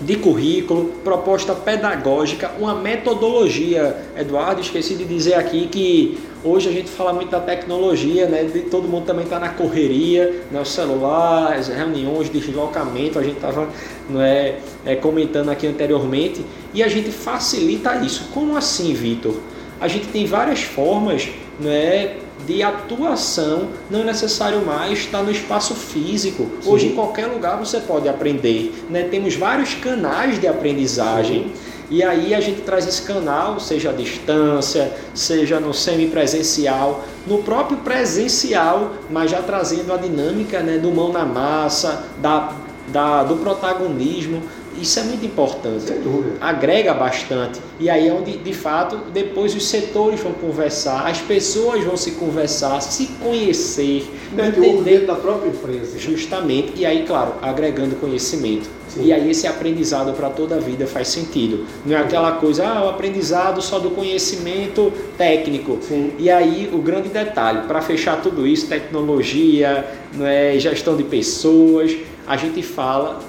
de 0.00 0.16
currículo, 0.16 0.92
proposta 1.04 1.54
pedagógica, 1.54 2.52
uma 2.58 2.74
metodologia. 2.74 3.96
Eduardo, 4.16 4.60
esqueci 4.60 4.94
de 4.94 5.04
dizer 5.04 5.34
aqui 5.34 5.68
que 5.68 6.18
hoje 6.42 6.68
a 6.68 6.72
gente 6.72 6.88
fala 6.88 7.12
muito 7.12 7.30
da 7.30 7.40
tecnologia, 7.40 8.26
né? 8.26 8.44
De, 8.44 8.62
todo 8.62 8.88
mundo 8.88 9.04
também 9.04 9.24
está 9.24 9.38
na 9.38 9.50
correria, 9.50 10.42
né? 10.50 10.60
o 10.60 10.64
celular, 10.64 11.52
as 11.52 11.68
reuniões, 11.68 12.30
deslocamento, 12.30 13.18
a 13.18 13.22
gente 13.22 13.36
estava 13.36 13.68
é, 14.16 14.58
é, 14.86 14.96
comentando 14.96 15.50
aqui 15.50 15.66
anteriormente, 15.66 16.44
e 16.72 16.82
a 16.82 16.88
gente 16.88 17.10
facilita 17.10 17.96
isso. 17.96 18.30
Como 18.32 18.56
assim, 18.56 18.94
Vitor? 18.94 19.36
A 19.80 19.88
gente 19.88 20.08
tem 20.08 20.26
várias 20.26 20.62
formas 20.62 21.28
né, 21.58 22.16
de 22.46 22.62
atuação, 22.62 23.68
não 23.90 24.00
é 24.00 24.04
necessário 24.04 24.64
mais 24.64 24.98
estar 24.98 25.22
no 25.22 25.30
espaço 25.30 25.74
físico. 25.74 26.48
Sim. 26.60 26.70
Hoje, 26.70 26.86
em 26.88 26.94
qualquer 26.94 27.26
lugar, 27.26 27.58
você 27.58 27.80
pode 27.80 28.08
aprender. 28.08 28.84
Né? 28.88 29.04
Temos 29.04 29.34
vários 29.34 29.74
canais 29.74 30.40
de 30.40 30.46
aprendizagem. 30.46 31.44
Sim. 31.44 31.70
E 31.90 32.04
aí 32.04 32.32
a 32.32 32.40
gente 32.40 32.60
traz 32.60 32.86
esse 32.86 33.02
canal, 33.02 33.58
seja 33.58 33.90
à 33.90 33.92
distância, 33.92 34.92
seja 35.12 35.58
no 35.58 35.74
semipresencial, 35.74 37.04
no 37.26 37.42
próprio 37.42 37.78
presencial, 37.78 38.92
mas 39.10 39.32
já 39.32 39.42
trazendo 39.42 39.92
a 39.92 39.96
dinâmica 39.96 40.60
né, 40.60 40.78
do 40.78 40.92
mão 40.92 41.12
na 41.12 41.24
massa, 41.24 42.04
da, 42.22 42.52
da, 42.88 43.24
do 43.24 43.36
protagonismo. 43.38 44.40
Isso 44.80 44.98
é 44.98 45.02
muito 45.02 45.24
importante. 45.24 45.82
Sem 45.82 46.00
dúvida. 46.00 46.36
Agrega 46.40 46.94
bastante. 46.94 47.60
E 47.78 47.88
aí 47.88 48.08
é 48.08 48.12
onde, 48.12 48.36
de 48.36 48.52
fato, 48.52 48.96
depois 49.12 49.54
os 49.54 49.66
setores 49.66 50.20
vão 50.20 50.32
conversar, 50.32 51.06
as 51.06 51.18
pessoas 51.20 51.82
vão 51.84 51.96
se 51.96 52.12
conversar, 52.12 52.80
se 52.80 53.06
conhecer, 53.22 54.06
Dentro 54.32 54.64
entender 54.64 55.06
da 55.06 55.14
própria 55.14 55.48
empresa. 55.48 55.98
Justamente. 55.98 56.72
E 56.76 56.86
aí, 56.86 57.04
claro, 57.06 57.34
agregando 57.42 57.96
conhecimento. 57.96 58.68
Sim. 58.88 59.04
E 59.04 59.12
aí 59.12 59.30
esse 59.30 59.46
aprendizado 59.46 60.12
para 60.14 60.28
toda 60.30 60.56
a 60.56 60.58
vida 60.58 60.86
faz 60.86 61.08
sentido. 61.08 61.64
Não 61.86 61.96
é 61.96 62.00
aquela 62.00 62.32
coisa, 62.32 62.66
ah, 62.66 62.86
o 62.86 62.88
aprendizado 62.88 63.62
só 63.62 63.78
do 63.78 63.90
conhecimento 63.90 64.92
técnico. 65.16 65.78
Sim. 65.80 66.12
E 66.18 66.28
aí 66.28 66.68
o 66.72 66.78
grande 66.78 67.08
detalhe, 67.08 67.66
para 67.68 67.80
fechar 67.80 68.20
tudo 68.20 68.46
isso, 68.46 68.66
tecnologia, 68.66 69.86
não 70.12 70.26
é, 70.26 70.58
gestão 70.58 70.96
de 70.96 71.04
pessoas, 71.04 71.96
a 72.26 72.36
gente 72.36 72.62
fala 72.62 73.20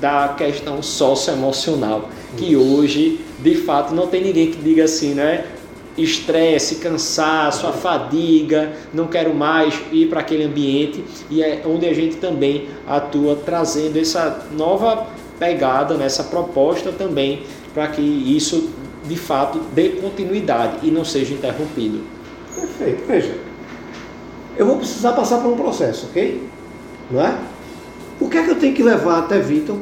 da 0.00 0.34
questão 0.36 0.82
socioemocional, 0.82 2.08
que 2.36 2.56
hoje, 2.56 3.20
de 3.40 3.54
fato, 3.54 3.94
não 3.94 4.06
tem 4.06 4.22
ninguém 4.22 4.50
que 4.50 4.58
diga 4.62 4.84
assim, 4.84 5.14
né? 5.14 5.46
Estresse, 5.96 6.76
cansaço, 6.76 7.66
a 7.66 7.72
fadiga, 7.72 8.72
não 8.94 9.06
quero 9.06 9.34
mais 9.34 9.74
ir 9.92 10.08
para 10.08 10.20
aquele 10.20 10.44
ambiente 10.44 11.04
e 11.30 11.42
é 11.42 11.62
onde 11.66 11.86
a 11.86 11.92
gente 11.92 12.16
também 12.16 12.68
atua 12.86 13.36
trazendo 13.36 13.98
essa 13.98 14.46
nova 14.52 15.06
pegada, 15.38 15.94
nessa 15.94 16.22
né? 16.22 16.28
proposta 16.30 16.92
também 16.92 17.42
para 17.74 17.88
que 17.88 18.00
isso 18.00 18.70
de 19.04 19.16
fato 19.16 19.58
dê 19.74 19.90
continuidade 19.90 20.78
e 20.86 20.90
não 20.90 21.04
seja 21.04 21.34
interrompido. 21.34 22.00
Perfeito. 22.54 23.04
Veja, 23.06 23.34
eu 24.56 24.66
vou 24.66 24.76
precisar 24.76 25.12
passar 25.12 25.38
por 25.40 25.52
um 25.52 25.56
processo, 25.56 26.06
ok? 26.06 26.48
Não 27.10 27.20
é? 27.20 27.36
O 28.22 28.28
que 28.28 28.38
é 28.38 28.44
que 28.44 28.50
eu 28.50 28.54
tenho 28.54 28.72
que 28.72 28.84
levar 28.84 29.18
até 29.18 29.40
Vitor? 29.40 29.76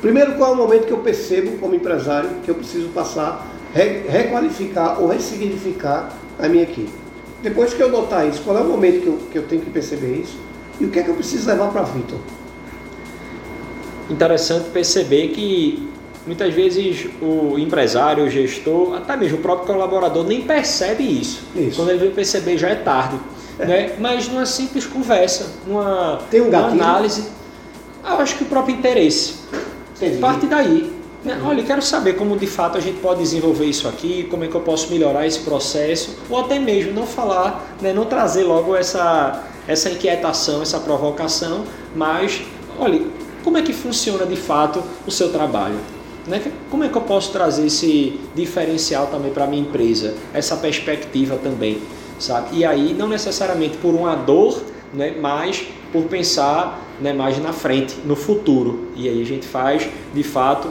Primeiro, 0.00 0.36
qual 0.36 0.52
é 0.52 0.54
o 0.54 0.56
momento 0.56 0.86
que 0.86 0.90
eu 0.90 0.98
percebo 0.98 1.58
como 1.58 1.74
empresário 1.74 2.30
que 2.42 2.50
eu 2.50 2.54
preciso 2.54 2.88
passar, 2.88 3.46
re, 3.74 4.04
requalificar 4.08 5.02
ou 5.02 5.08
ressignificar 5.08 6.16
a 6.38 6.48
minha 6.48 6.62
equipe? 6.62 6.90
Depois 7.42 7.74
que 7.74 7.82
eu 7.82 7.90
notar 7.90 8.26
isso, 8.26 8.40
qual 8.42 8.56
é 8.56 8.62
o 8.62 8.64
momento 8.64 9.02
que 9.02 9.06
eu, 9.06 9.18
que 9.32 9.38
eu 9.38 9.42
tenho 9.42 9.60
que 9.60 9.70
perceber 9.70 10.16
isso? 10.16 10.38
E 10.80 10.86
o 10.86 10.90
que 10.90 10.98
é 10.98 11.02
que 11.02 11.10
eu 11.10 11.14
preciso 11.14 11.46
levar 11.46 11.70
para 11.70 11.82
Vitor? 11.82 12.18
Interessante 14.08 14.70
perceber 14.70 15.28
que 15.28 15.86
muitas 16.26 16.54
vezes 16.54 17.06
o 17.20 17.58
empresário, 17.58 18.24
o 18.24 18.30
gestor, 18.30 18.96
até 18.96 19.14
mesmo 19.14 19.36
o 19.36 19.40
próprio 19.42 19.66
colaborador 19.66 20.24
nem 20.24 20.40
percebe 20.40 21.02
isso. 21.02 21.44
isso. 21.54 21.76
Quando 21.76 21.90
ele 21.90 21.98
vem 21.98 22.10
perceber 22.12 22.56
já 22.56 22.70
é 22.70 22.76
tarde 22.76 23.18
né? 23.58 23.96
mas 23.98 24.28
numa 24.28 24.46
simples 24.46 24.86
conversa, 24.86 25.50
numa, 25.66 26.20
Tem 26.30 26.40
um 26.40 26.46
numa 26.46 26.68
análise, 26.68 27.28
eu 28.04 28.16
acho 28.16 28.36
que 28.36 28.44
o 28.44 28.46
próprio 28.46 28.76
interesse. 28.76 29.34
Entendi. 29.96 30.18
Parte 30.18 30.46
daí. 30.46 30.92
Né? 31.24 31.40
Olha, 31.42 31.62
quero 31.62 31.80
saber 31.80 32.14
como 32.14 32.36
de 32.36 32.46
fato 32.46 32.76
a 32.76 32.80
gente 32.80 33.00
pode 33.00 33.20
desenvolver 33.20 33.64
isso 33.64 33.88
aqui, 33.88 34.24
como 34.30 34.44
é 34.44 34.48
que 34.48 34.54
eu 34.54 34.60
posso 34.60 34.90
melhorar 34.90 35.26
esse 35.26 35.38
processo, 35.40 36.18
ou 36.28 36.38
até 36.38 36.58
mesmo 36.58 36.92
não 36.92 37.06
falar, 37.06 37.74
né? 37.80 37.92
não 37.92 38.04
trazer 38.04 38.44
logo 38.44 38.76
essa, 38.76 39.42
essa 39.66 39.88
inquietação, 39.88 40.60
essa 40.60 40.78
provocação, 40.78 41.64
mas 41.96 42.42
olha, 42.78 43.00
como 43.42 43.56
é 43.56 43.62
que 43.62 43.72
funciona 43.72 44.26
de 44.26 44.36
fato 44.36 44.82
o 45.06 45.10
seu 45.10 45.30
trabalho? 45.30 45.76
Né? 46.26 46.42
Como 46.70 46.84
é 46.84 46.88
que 46.88 46.96
eu 46.96 47.02
posso 47.02 47.32
trazer 47.32 47.66
esse 47.66 48.20
diferencial 48.34 49.06
também 49.06 49.32
para 49.32 49.44
a 49.44 49.46
minha 49.46 49.62
empresa, 49.62 50.14
essa 50.34 50.56
perspectiva 50.56 51.36
também? 51.42 51.80
Sabe? 52.18 52.58
E 52.58 52.64
aí 52.64 52.94
não 52.94 53.08
necessariamente 53.08 53.76
por 53.78 53.94
uma 53.94 54.14
dor, 54.14 54.62
né, 54.92 55.14
mas 55.20 55.66
por 55.92 56.04
pensar 56.04 56.80
né, 57.00 57.12
mais 57.12 57.38
na 57.38 57.52
frente, 57.52 57.96
no 58.04 58.16
futuro. 58.16 58.88
E 58.96 59.08
aí 59.08 59.20
a 59.22 59.26
gente 59.26 59.46
faz, 59.46 59.88
de 60.12 60.22
fato, 60.22 60.68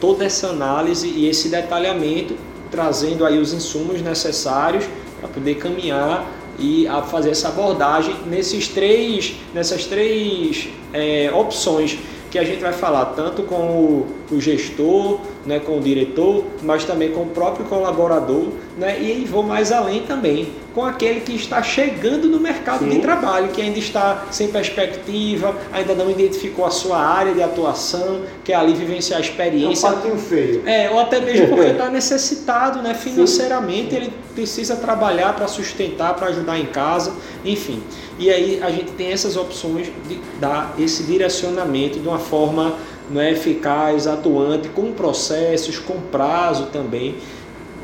toda 0.00 0.24
essa 0.24 0.48
análise 0.48 1.08
e 1.08 1.28
esse 1.28 1.48
detalhamento, 1.48 2.34
trazendo 2.70 3.24
aí 3.24 3.38
os 3.38 3.52
insumos 3.52 4.00
necessários 4.00 4.84
para 5.20 5.28
poder 5.28 5.56
caminhar 5.56 6.26
e 6.58 6.86
a 6.86 7.02
fazer 7.02 7.30
essa 7.30 7.48
abordagem 7.48 8.14
nesses 8.26 8.68
três, 8.68 9.36
nessas 9.54 9.84
três 9.86 10.68
é, 10.92 11.30
opções 11.32 11.98
que 12.30 12.38
a 12.38 12.44
gente 12.44 12.60
vai 12.60 12.72
falar 12.72 13.06
tanto 13.06 13.42
com 13.42 13.56
o, 13.56 14.06
o, 14.30 14.40
gestor, 14.40 15.20
né, 15.44 15.60
com 15.60 15.76
o 15.76 15.80
diretor, 15.80 16.44
mas 16.62 16.82
também 16.82 17.10
com 17.10 17.24
o 17.24 17.26
próprio 17.26 17.66
colaborador, 17.66 18.48
né, 18.78 18.98
e 19.02 19.26
vou 19.26 19.42
mais 19.42 19.70
além 19.70 20.00
também, 20.02 20.48
com 20.74 20.84
aquele 20.84 21.20
que 21.20 21.34
está 21.34 21.62
chegando 21.62 22.28
no 22.28 22.40
mercado 22.40 22.84
Sim. 22.84 22.90
de 22.90 22.98
trabalho, 23.00 23.48
que 23.48 23.60
ainda 23.60 23.78
está 23.78 24.24
sem 24.30 24.48
perspectiva, 24.48 25.54
ainda 25.72 25.94
não 25.94 26.10
identificou 26.10 26.64
a 26.64 26.70
sua 26.70 26.98
área 26.98 27.34
de 27.34 27.42
atuação, 27.42 28.22
quer 28.42 28.54
ali 28.54 28.72
vivenciar 28.72 29.18
a 29.18 29.22
experiência. 29.22 29.86
É 29.86 29.90
um 29.90 29.94
patinho 29.94 30.18
feio. 30.18 30.62
É, 30.66 30.90
ou 30.90 30.98
até 30.98 31.20
mesmo 31.20 31.48
porque 31.48 31.66
está 31.72 31.90
necessitado 31.90 32.80
né, 32.80 32.94
financeiramente, 32.94 33.90
Sim. 33.90 33.96
ele 33.96 34.12
precisa 34.34 34.76
trabalhar 34.76 35.34
para 35.34 35.46
sustentar, 35.46 36.14
para 36.14 36.28
ajudar 36.28 36.58
em 36.58 36.66
casa, 36.66 37.12
enfim. 37.44 37.82
E 38.18 38.30
aí 38.30 38.60
a 38.62 38.70
gente 38.70 38.92
tem 38.92 39.12
essas 39.12 39.36
opções 39.36 39.88
de 40.08 40.18
dar 40.40 40.74
esse 40.78 41.02
direcionamento 41.02 41.98
de 41.98 42.08
uma 42.08 42.18
forma 42.18 42.74
não 43.10 43.20
é, 43.20 43.32
eficaz, 43.32 44.06
atuante, 44.06 44.68
com 44.68 44.92
processos, 44.92 45.78
com 45.78 46.00
prazo 46.00 46.66
também, 46.72 47.16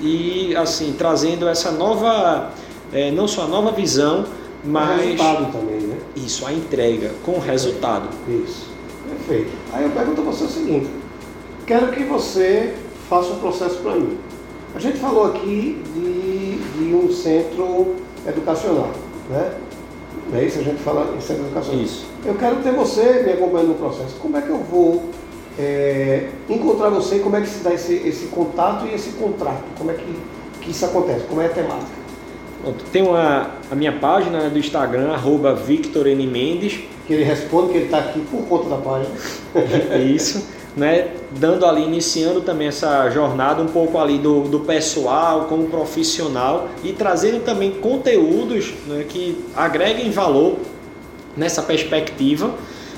e 0.00 0.54
assim, 0.56 0.94
trazendo 0.96 1.48
essa 1.48 1.70
nova 1.70 2.50
é, 2.92 3.10
não 3.10 3.28
só 3.28 3.42
a 3.42 3.46
nova 3.46 3.72
visão, 3.72 4.26
mas. 4.64 4.98
O 4.98 5.02
resultado 5.02 5.52
também, 5.52 5.80
né? 5.80 5.96
Isso, 6.16 6.46
a 6.46 6.52
entrega 6.52 7.12
com 7.24 7.32
o 7.32 7.40
resultado. 7.40 8.08
Isso. 8.28 8.68
Perfeito. 9.08 9.50
Aí 9.72 9.84
eu 9.84 9.90
pergunto 9.90 10.20
a 10.20 10.24
você 10.24 10.44
o 10.44 10.48
seguinte: 10.48 10.88
quero 11.66 11.90
que 11.92 12.04
você 12.04 12.74
faça 13.08 13.32
um 13.32 13.38
processo 13.38 13.76
para 13.76 13.94
mim. 13.94 14.18
A 14.74 14.78
gente 14.78 14.98
falou 14.98 15.26
aqui 15.26 15.82
de, 15.94 16.58
de 16.58 16.94
um 16.94 17.10
centro 17.10 17.96
educacional, 18.26 18.90
né? 19.30 19.54
Não 20.30 20.38
é 20.38 20.44
isso? 20.44 20.58
A 20.58 20.62
gente 20.62 20.82
fala 20.82 21.14
em 21.16 21.20
centro 21.20 21.44
educacional. 21.44 21.80
Isso. 21.80 22.06
Eu 22.24 22.34
quero 22.34 22.56
ter 22.56 22.72
você 22.72 23.22
me 23.24 23.32
acompanhando 23.32 23.68
no 23.68 23.74
processo. 23.74 24.16
Como 24.20 24.36
é 24.36 24.42
que 24.42 24.50
eu 24.50 24.58
vou 24.58 25.08
é, 25.58 26.28
encontrar 26.48 26.90
você 26.90 27.16
e 27.16 27.20
como 27.20 27.36
é 27.36 27.40
que 27.40 27.48
se 27.48 27.64
dá 27.64 27.72
esse, 27.72 27.94
esse 27.94 28.26
contato 28.26 28.86
e 28.86 28.94
esse 28.94 29.10
contrato? 29.12 29.64
Como 29.76 29.90
é 29.90 29.94
que, 29.94 30.16
que 30.60 30.70
isso 30.70 30.84
acontece? 30.84 31.24
Como 31.26 31.40
é 31.40 31.46
a 31.46 31.50
temática? 31.50 31.97
Tem 32.92 33.02
uma, 33.02 33.50
a 33.70 33.74
minha 33.74 33.92
página 33.92 34.40
né, 34.40 34.50
do 34.50 34.58
Instagram, 34.58 35.12
arroba. 35.12 35.58
Mendes. 36.30 36.80
Que 37.06 37.14
ele 37.14 37.24
responde 37.24 37.72
que 37.72 37.78
ele 37.78 37.84
está 37.86 37.98
aqui 37.98 38.20
por 38.20 38.42
conta 38.42 38.68
da 38.68 38.76
página. 38.76 39.10
Isso, 40.14 40.46
né? 40.76 41.08
Dando 41.38 41.64
ali, 41.64 41.82
iniciando 41.82 42.42
também 42.42 42.68
essa 42.68 43.08
jornada 43.10 43.62
um 43.62 43.68
pouco 43.68 43.98
ali 43.98 44.18
do, 44.18 44.42
do 44.42 44.60
pessoal 44.60 45.46
como 45.46 45.68
profissional 45.68 46.68
e 46.84 46.92
trazendo 46.92 47.42
também 47.44 47.72
conteúdos 47.72 48.74
né, 48.86 49.04
que 49.08 49.42
agreguem 49.56 50.10
valor 50.10 50.56
nessa 51.36 51.62
perspectiva. 51.62 52.46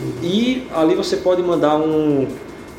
Uhum. 0.00 0.12
E 0.22 0.66
ali 0.74 0.94
você 0.94 1.18
pode 1.18 1.42
mandar 1.42 1.76
um, 1.76 2.26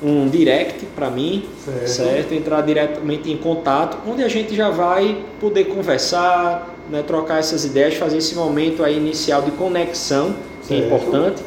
um 0.02 0.28
direct 0.28 0.86
para 0.96 1.10
mim, 1.10 1.46
certo. 1.64 1.88
certo. 1.88 2.34
Entrar 2.34 2.62
diretamente 2.62 3.32
em 3.32 3.38
contato, 3.38 3.98
onde 4.08 4.24
a 4.24 4.28
gente 4.28 4.56
já 4.56 4.70
vai 4.70 5.24
poder 5.40 5.66
conversar, 5.66 6.71
né, 6.90 7.04
trocar 7.06 7.40
essas 7.40 7.66
ideias, 7.66 7.96
fazer 7.96 8.18
esse 8.18 8.36
momento 8.36 8.84
aí 8.84 8.98
inicial 8.98 9.42
de 9.42 9.52
conexão, 9.52 10.36
que 10.68 10.74
é 10.74 10.78
importante, 10.78 11.44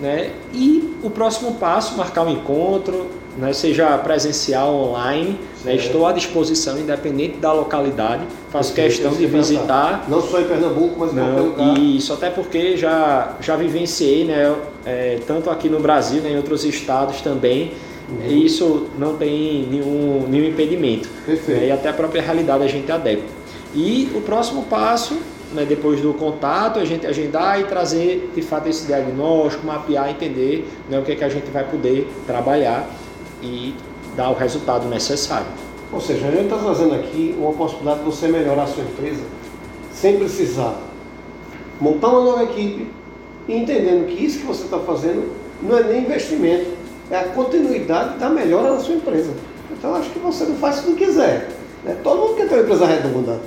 né? 0.00 0.30
E 0.52 0.94
o 1.02 1.10
próximo 1.10 1.54
passo, 1.54 1.96
marcar 1.96 2.22
um 2.22 2.30
encontro, 2.30 3.06
né, 3.38 3.52
seja 3.52 3.96
presencial 3.98 4.74
online, 4.74 5.38
né, 5.64 5.76
estou 5.76 6.06
à 6.06 6.12
disposição, 6.12 6.78
independente 6.78 7.38
da 7.38 7.52
localidade. 7.52 8.24
Faço 8.50 8.74
questão 8.74 9.12
de 9.12 9.26
visitar. 9.26 10.06
Não 10.08 10.20
só 10.20 10.40
em 10.40 10.44
Pernambuco, 10.44 10.96
mas 10.98 11.12
em 11.12 11.16
qualquer 11.16 11.40
lugar. 11.40 11.78
Isso, 11.78 12.12
até 12.12 12.30
porque 12.30 12.76
já, 12.76 13.36
já 13.40 13.54
vivenciei, 13.56 14.24
né, 14.24 14.54
é, 14.84 15.18
tanto 15.26 15.50
aqui 15.50 15.68
no 15.68 15.78
Brasil, 15.78 16.20
né, 16.20 16.32
em 16.32 16.36
outros 16.36 16.64
estados 16.64 17.20
também. 17.20 17.72
Uhum. 18.08 18.26
E 18.26 18.46
isso 18.46 18.86
não 18.98 19.16
tem 19.16 19.68
nenhum, 19.70 20.26
nenhum 20.28 20.48
impedimento. 20.48 21.08
Perfeito. 21.24 21.60
Né, 21.60 21.66
e 21.68 21.70
até 21.70 21.90
a 21.90 21.92
própria 21.92 22.22
realidade 22.22 22.64
a 22.64 22.68
gente 22.68 22.90
adepta. 22.90 23.37
E 23.74 24.10
o 24.14 24.20
próximo 24.20 24.64
passo, 24.64 25.18
né, 25.52 25.64
depois 25.64 26.00
do 26.00 26.14
contato, 26.14 26.78
a 26.78 26.84
gente 26.84 27.06
agendar 27.06 27.60
e 27.60 27.64
trazer 27.64 28.30
de 28.34 28.42
fato 28.42 28.68
esse 28.68 28.86
diagnóstico, 28.86 29.66
mapear, 29.66 30.10
entender 30.10 30.68
né, 30.88 30.98
o 30.98 31.02
que, 31.02 31.12
é 31.12 31.16
que 31.16 31.24
a 31.24 31.28
gente 31.28 31.50
vai 31.50 31.64
poder 31.64 32.08
trabalhar 32.26 32.88
e 33.42 33.74
dar 34.16 34.30
o 34.30 34.34
resultado 34.34 34.88
necessário. 34.88 35.46
Ou 35.92 36.00
seja, 36.00 36.26
a 36.26 36.30
gente 36.30 36.44
está 36.44 36.58
trazendo 36.58 36.94
aqui 36.94 37.34
uma 37.38 37.52
possibilidade 37.52 38.00
de 38.00 38.04
você 38.04 38.28
melhorar 38.28 38.64
a 38.64 38.66
sua 38.66 38.82
empresa 38.82 39.22
sem 39.92 40.18
precisar 40.18 40.88
montar 41.80 42.08
uma 42.08 42.20
nova 42.20 42.44
equipe 42.44 42.88
e 43.46 43.54
entendendo 43.54 44.06
que 44.06 44.24
isso 44.24 44.40
que 44.40 44.46
você 44.46 44.64
está 44.64 44.78
fazendo 44.80 45.32
não 45.62 45.78
é 45.78 45.82
nem 45.82 46.02
investimento, 46.02 46.70
é 47.10 47.16
a 47.16 47.24
continuidade 47.28 48.18
da 48.18 48.28
melhora 48.28 48.74
da 48.74 48.80
sua 48.80 48.94
empresa. 48.94 49.32
Então 49.70 49.94
acho 49.94 50.10
que 50.10 50.18
você 50.18 50.44
não 50.44 50.56
faz 50.56 50.76
se 50.76 50.88
não 50.88 50.96
quiser. 50.96 51.48
Né? 51.84 51.96
Todo 52.02 52.20
mundo 52.20 52.36
quer 52.36 52.48
ter 52.48 52.54
uma 52.56 52.62
empresa 52.62 52.86
redonda. 52.86 53.40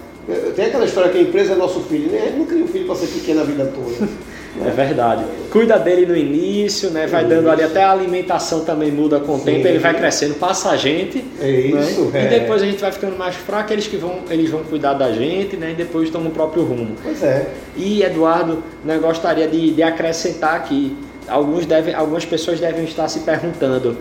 Tem 0.55 0.65
aquela 0.65 0.85
história 0.85 1.11
que 1.11 1.17
a 1.17 1.21
empresa 1.21 1.53
é 1.53 1.55
nosso 1.55 1.81
filho, 1.81 2.11
né? 2.11 2.19
A 2.19 2.25
gente 2.25 2.37
não 2.37 2.45
cria 2.45 2.63
um 2.63 2.67
filho 2.67 2.85
para 2.85 2.95
ser 2.95 3.07
pequeno 3.07 3.41
a 3.41 3.43
vida 3.43 3.65
toda. 3.65 4.05
Né? 4.05 4.09
É 4.59 4.69
verdade. 4.69 5.23
Cuida 5.49 5.79
dele 5.79 6.05
no 6.05 6.15
início, 6.15 6.89
né? 6.89 7.07
Vai 7.07 7.23
dando 7.23 7.49
ali 7.49 7.63
até 7.63 7.83
a 7.83 7.91
alimentação 7.91 8.65
também 8.65 8.91
muda 8.91 9.19
com 9.19 9.35
o 9.35 9.39
Sim. 9.39 9.45
tempo, 9.45 9.67
ele 9.67 9.79
vai 9.79 9.93
crescendo, 9.93 10.35
passa 10.35 10.71
a 10.71 10.77
gente. 10.77 11.23
É 11.39 11.49
isso. 11.49 12.01
Né? 12.05 12.23
É. 12.23 12.25
E 12.25 12.39
depois 12.39 12.61
a 12.61 12.65
gente 12.65 12.81
vai 12.81 12.91
ficando 12.91 13.17
mais 13.17 13.35
fraco, 13.35 13.71
eles 13.71 13.87
que 13.87 13.95
vão, 13.95 14.19
eles 14.29 14.49
vão 14.49 14.61
cuidar 14.63 14.93
da 14.93 15.11
gente, 15.13 15.55
né? 15.55 15.71
E 15.71 15.75
depois 15.75 16.09
tomam 16.09 16.27
o 16.27 16.31
próprio 16.31 16.63
rumo. 16.63 16.95
Pois 17.01 17.23
é. 17.23 17.47
E 17.77 18.03
Eduardo, 18.03 18.61
né, 18.83 18.97
gostaria 18.97 19.47
de, 19.47 19.71
de 19.71 19.81
acrescentar 19.81 20.55
aqui. 20.55 20.97
Alguns 21.27 21.65
devem, 21.65 21.93
algumas 21.93 22.25
pessoas 22.25 22.59
devem 22.59 22.83
estar 22.83 23.07
se 23.07 23.21
perguntando 23.21 23.97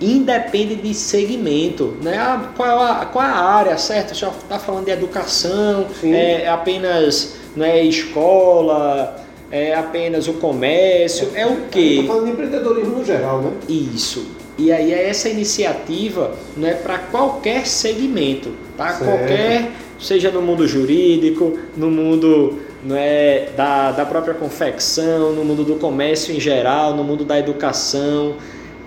independe 0.00 0.76
de 0.76 0.94
segmento, 0.94 1.96
né? 2.02 2.16
Ah, 2.16 2.50
qual, 2.56 2.68
é 2.68 2.90
a, 2.90 3.04
qual 3.04 3.24
é 3.24 3.28
a 3.28 3.38
área, 3.38 3.76
certo? 3.76 4.14
Já 4.14 4.28
está 4.28 4.58
falando 4.58 4.86
de 4.86 4.90
educação, 4.90 5.86
Sim. 6.00 6.14
é 6.14 6.48
apenas 6.48 7.36
né, 7.54 7.84
escola, 7.84 9.22
é 9.50 9.74
apenas 9.74 10.26
o 10.26 10.34
comércio, 10.34 11.28
é, 11.34 11.42
é 11.42 11.46
o 11.46 11.68
quê? 11.70 11.80
Estou 11.80 12.06
falando 12.06 12.24
de 12.24 12.30
empreendedorismo 12.32 12.98
no 12.98 13.04
geral, 13.04 13.42
né? 13.42 13.52
Isso. 13.68 14.26
E 14.56 14.72
aí 14.72 14.92
é 14.92 15.08
essa 15.08 15.28
iniciativa 15.28 16.34
né, 16.56 16.74
para 16.74 16.98
qualquer 16.98 17.66
segmento, 17.66 18.52
tá? 18.76 18.92
Certo. 18.92 19.04
Qualquer, 19.04 19.70
seja 19.98 20.30
no 20.30 20.40
mundo 20.40 20.66
jurídico, 20.66 21.58
no 21.76 21.90
mundo 21.90 22.58
é 22.90 23.50
da, 23.54 23.92
da 23.92 24.06
própria 24.06 24.32
confecção, 24.32 25.32
no 25.32 25.44
mundo 25.44 25.64
do 25.64 25.74
comércio 25.76 26.34
em 26.34 26.40
geral, 26.40 26.96
no 26.96 27.04
mundo 27.04 27.24
da 27.24 27.38
educação, 27.38 28.36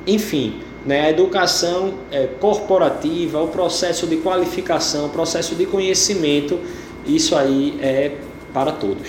enfim 0.07 0.55
né? 0.85 1.01
A 1.01 1.09
educação 1.09 1.93
é, 2.11 2.27
corporativa, 2.39 3.41
o 3.41 3.47
processo 3.47 4.07
de 4.07 4.17
qualificação, 4.17 5.07
o 5.07 5.09
processo 5.09 5.55
de 5.55 5.65
conhecimento, 5.65 6.59
isso 7.05 7.35
aí 7.35 7.77
é 7.81 8.17
para 8.53 8.71
todos. 8.71 9.07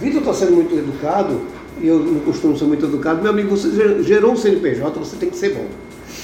Vitor 0.00 0.20
está 0.20 0.34
sendo 0.34 0.52
muito 0.52 0.74
educado, 0.76 1.40
e 1.80 1.88
eu 1.88 1.98
não 1.98 2.20
costumo 2.20 2.56
ser 2.56 2.64
muito 2.64 2.84
educado. 2.84 3.22
Meu 3.22 3.30
amigo, 3.30 3.56
você 3.56 4.02
gerou 4.02 4.32
um 4.32 4.36
CNPJ, 4.36 4.98
você 4.98 5.16
tem 5.16 5.30
que 5.30 5.36
ser 5.36 5.54
bom. 5.54 5.66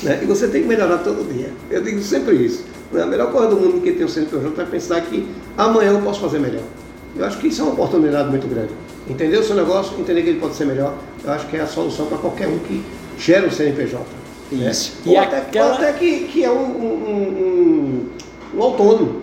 Né? 0.02 0.20
E 0.22 0.26
você 0.26 0.46
tem 0.46 0.62
que 0.62 0.68
melhorar 0.68 0.98
todo 0.98 1.26
dia. 1.32 1.50
Eu 1.70 1.82
digo 1.82 2.00
sempre 2.00 2.34
isso. 2.36 2.64
Né? 2.92 3.02
A 3.02 3.06
melhor 3.06 3.32
coisa 3.32 3.48
do 3.48 3.56
mundo 3.56 3.80
que 3.80 3.92
tem 3.92 4.04
um 4.04 4.08
CNPJ 4.08 4.62
é 4.62 4.64
pensar 4.66 5.00
que 5.00 5.26
amanhã 5.56 5.92
eu 5.92 6.02
posso 6.02 6.20
fazer 6.20 6.38
melhor. 6.38 6.62
Eu 7.16 7.24
acho 7.24 7.38
que 7.38 7.48
isso 7.48 7.62
é 7.62 7.64
uma 7.64 7.72
oportunidade 7.72 8.28
muito 8.28 8.46
grande. 8.46 8.70
Entender 9.08 9.38
o 9.38 9.42
seu 9.42 9.56
negócio, 9.56 9.98
entender 9.98 10.22
que 10.22 10.28
ele 10.28 10.40
pode 10.40 10.54
ser 10.54 10.66
melhor, 10.66 10.94
eu 11.24 11.32
acho 11.32 11.46
que 11.48 11.56
é 11.56 11.60
a 11.60 11.66
solução 11.66 12.06
para 12.06 12.18
qualquer 12.18 12.46
um 12.46 12.58
que 12.58 12.84
gera 13.18 13.46
um 13.46 13.50
CNPJ. 13.50 14.04
Isso. 14.52 14.96
Né? 15.04 15.12
E 15.12 15.16
ou, 15.16 15.22
até, 15.22 15.38
aquela... 15.38 15.74
até 15.74 15.92
que, 15.92 16.20
que 16.24 16.44
é 16.44 16.50
um, 16.50 16.54
um, 16.54 18.08
um, 18.54 18.56
um, 18.56 18.62
autônomo. 18.62 19.22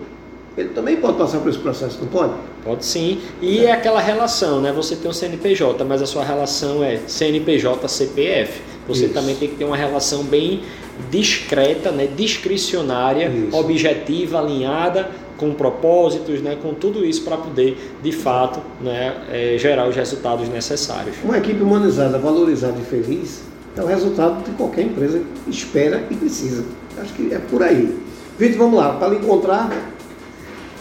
Ele 0.56 0.70
também 0.70 0.96
pode 0.96 1.18
passar 1.18 1.38
por 1.40 1.50
esse 1.50 1.58
processo, 1.58 1.98
não 2.00 2.08
pode? 2.08 2.32
Pode 2.64 2.84
sim. 2.84 3.20
E 3.42 3.58
é, 3.58 3.64
é 3.64 3.72
aquela 3.72 4.00
relação, 4.00 4.60
né? 4.60 4.72
Você 4.72 4.96
tem 4.96 5.10
um 5.10 5.12
CNPJ, 5.12 5.84
mas 5.84 6.00
a 6.00 6.06
sua 6.06 6.24
relação 6.24 6.82
é 6.82 7.00
CNPJ-CPF. 7.06 8.62
Você 8.88 9.04
Isso. 9.04 9.14
também 9.14 9.36
tem 9.36 9.48
que 9.48 9.56
ter 9.56 9.64
uma 9.64 9.76
relação 9.76 10.22
bem 10.22 10.62
discreta, 11.10 11.90
né? 11.90 12.08
discricionária, 12.16 13.28
isso. 13.28 13.54
objetiva, 13.54 14.38
alinhada 14.38 15.10
com 15.36 15.52
propósitos, 15.52 16.40
né, 16.40 16.56
com 16.62 16.72
tudo 16.72 17.04
isso 17.04 17.22
para 17.22 17.36
poder, 17.36 17.76
de 18.02 18.10
fato, 18.10 18.60
né, 18.80 19.14
é, 19.30 19.56
gerar 19.58 19.86
os 19.86 19.94
resultados 19.94 20.48
necessários. 20.48 21.14
Uma 21.22 21.38
equipe 21.38 21.62
humanizada, 21.62 22.18
valorizada 22.18 22.78
e 22.80 22.84
feliz 22.84 23.42
é 23.76 23.82
o 23.82 23.86
resultado 23.86 24.42
de 24.42 24.50
qualquer 24.52 24.82
empresa 24.82 25.22
espera 25.46 26.04
e 26.10 26.14
precisa. 26.14 26.64
Acho 26.98 27.12
que 27.12 27.32
é 27.32 27.38
por 27.38 27.62
aí. 27.62 27.98
Vitor, 28.38 28.58
vamos 28.58 28.78
lá, 28.78 28.94
para 28.94 29.14
encontrar. 29.14 29.70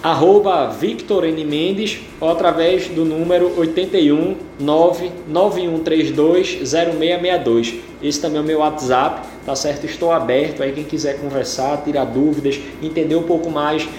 Arroba 0.01 0.67
Victor 0.67 1.25
N. 1.25 1.43
Mendes 1.43 1.99
ou 2.21 2.29
através 2.29 2.87
do 2.89 3.03
número 3.03 3.51
81 3.57 4.37
99132 4.59 6.69
0662. 6.69 7.73
Esse 8.03 8.21
também 8.21 8.37
é 8.37 8.41
o 8.41 8.43
meu 8.43 8.59
WhatsApp, 8.59 9.27
tá 9.45 9.55
certo? 9.55 9.85
Estou 9.85 10.11
aberto 10.11 10.61
aí 10.61 10.73
quem 10.73 10.83
quiser 10.83 11.19
conversar, 11.19 11.81
tirar 11.83 12.05
dúvidas, 12.05 12.59
entender 12.83 13.15
um 13.15 13.23
pouco 13.23 13.49
mais 13.49 13.89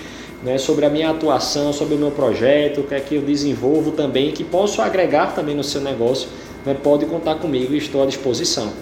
né, 0.44 0.58
sobre 0.58 0.86
a 0.86 0.90
minha 0.90 1.10
atuação, 1.10 1.72
sobre 1.72 1.96
o 1.96 1.98
meu 1.98 2.12
projeto, 2.12 2.82
o 2.82 2.84
que 2.84 2.94
é 2.94 3.00
que 3.00 3.16
eu 3.16 3.22
desenvolvo 3.22 3.90
também, 3.90 4.30
que 4.30 4.44
posso 4.44 4.80
agregar 4.80 5.34
também 5.34 5.56
no 5.56 5.64
seu 5.64 5.80
negócio 5.80 6.28
né, 6.66 6.74
pode 6.74 7.06
contar 7.06 7.36
comigo 7.36 7.74
e 7.74 7.78
estou 7.78 8.02
à 8.02 8.06
disposição. 8.06 8.72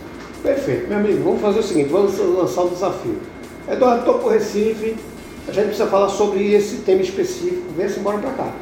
Perfeito, 0.45 0.89
meu 0.89 0.99
amigo. 0.99 1.25
Vamos 1.25 1.41
fazer 1.41 1.61
o 1.61 1.63
seguinte: 1.63 1.89
vamos 1.89 2.19
lançar 2.19 2.65
o 2.65 2.69
desafio. 2.69 3.17
Eduardo, 3.67 4.01
estou 4.01 4.23
o 4.23 4.29
Recife. 4.29 4.95
A 5.49 5.53
gente 5.53 5.67
precisa 5.67 5.87
falar 5.87 6.11
sobre 6.11 6.53
esse 6.53 6.77
tema 6.77 7.01
específico. 7.01 7.63
Vem-se 7.77 7.99
embora 7.99 8.19
para 8.19 8.31
cá. 8.31 8.53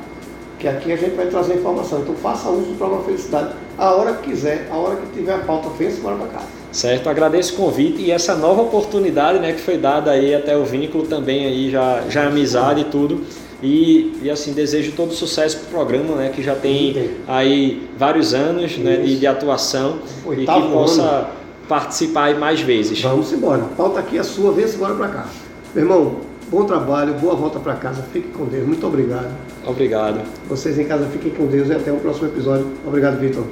que 0.61 0.69
aqui 0.69 0.93
a 0.93 0.97
gente 0.97 1.17
vai 1.17 1.27
trazer 1.27 1.55
informação. 1.55 2.01
Então 2.01 2.15
faça 2.15 2.49
uso 2.49 2.71
do 2.71 2.79
programa 2.79 3.03
Felicidade 3.03 3.55
a 3.77 3.91
hora 3.91 4.15
que 4.15 4.31
quiser, 4.31 4.69
a 4.71 4.77
hora 4.77 4.97
que 4.97 5.19
tiver 5.19 5.35
a 5.35 5.39
pauta 5.39 5.71
feita, 5.71 6.01
bora 6.01 6.17
para 6.17 6.29
casa. 6.29 6.47
Certo, 6.71 7.09
agradeço 7.09 7.55
o 7.55 7.57
convite 7.57 8.01
e 8.01 8.11
essa 8.13 8.35
nova 8.35 8.63
oportunidade 8.63 9.41
né, 9.41 9.53
que 9.53 9.61
foi 9.61 9.77
dada 9.77 10.13
aí 10.13 10.35
até 10.35 10.57
o 10.57 10.65
vínculo 10.65 11.05
também 11.05 11.47
aí, 11.47 11.71
já, 11.71 12.03
já 12.09 12.27
amizade 12.27 12.83
e 12.83 12.85
tudo. 12.85 13.23
E, 13.63 14.19
e 14.23 14.31
assim, 14.31 14.53
desejo 14.53 14.93
todo 14.93 15.13
sucesso 15.13 15.59
para 15.59 15.67
o 15.67 15.71
programa, 15.71 16.17
né, 16.17 16.33
que 16.35 16.43
já 16.43 16.55
tem 16.55 17.11
aí 17.29 17.89
vários 17.97 18.35
anos 18.35 18.77
né, 18.79 18.97
de, 18.97 19.19
de, 19.19 19.27
atuação 19.27 19.99
Oitavo 20.25 20.59
e 20.59 20.63
que 20.63 20.73
possa 20.73 21.03
ano. 21.03 21.42
Participar 21.73 22.39
mais 22.39 22.61
vezes. 22.61 23.01
Vamos 23.01 23.33
embora. 23.33 23.63
A 23.63 23.69
pauta 23.69 24.01
aqui 24.01 24.19
é 24.19 24.23
sua, 24.23 24.53
vem-se 24.53 24.77
embora 24.77 24.95
para 24.95 25.09
cá. 25.09 25.27
Meu 25.75 25.85
irmão, 25.85 26.17
bom 26.51 26.65
trabalho, 26.65 27.15
boa 27.15 27.35
volta 27.35 27.59
para 27.59 27.77
casa, 27.77 28.03
fique 28.13 28.29
com 28.29 28.45
Deus. 28.45 28.67
Muito 28.67 28.87
obrigado. 28.87 29.35
Obrigado. 29.67 30.21
Vocês 30.51 30.79
em 30.79 30.85
casa 30.85 31.07
fiquem 31.07 31.31
com 31.31 31.47
Deus 31.47 31.71
e 31.71 31.73
até 31.73 31.91
o 31.91 31.97
próximo 31.97 32.29
episódio. 32.29 32.67
Obrigado, 32.87 33.19
Vitor. 33.19 33.47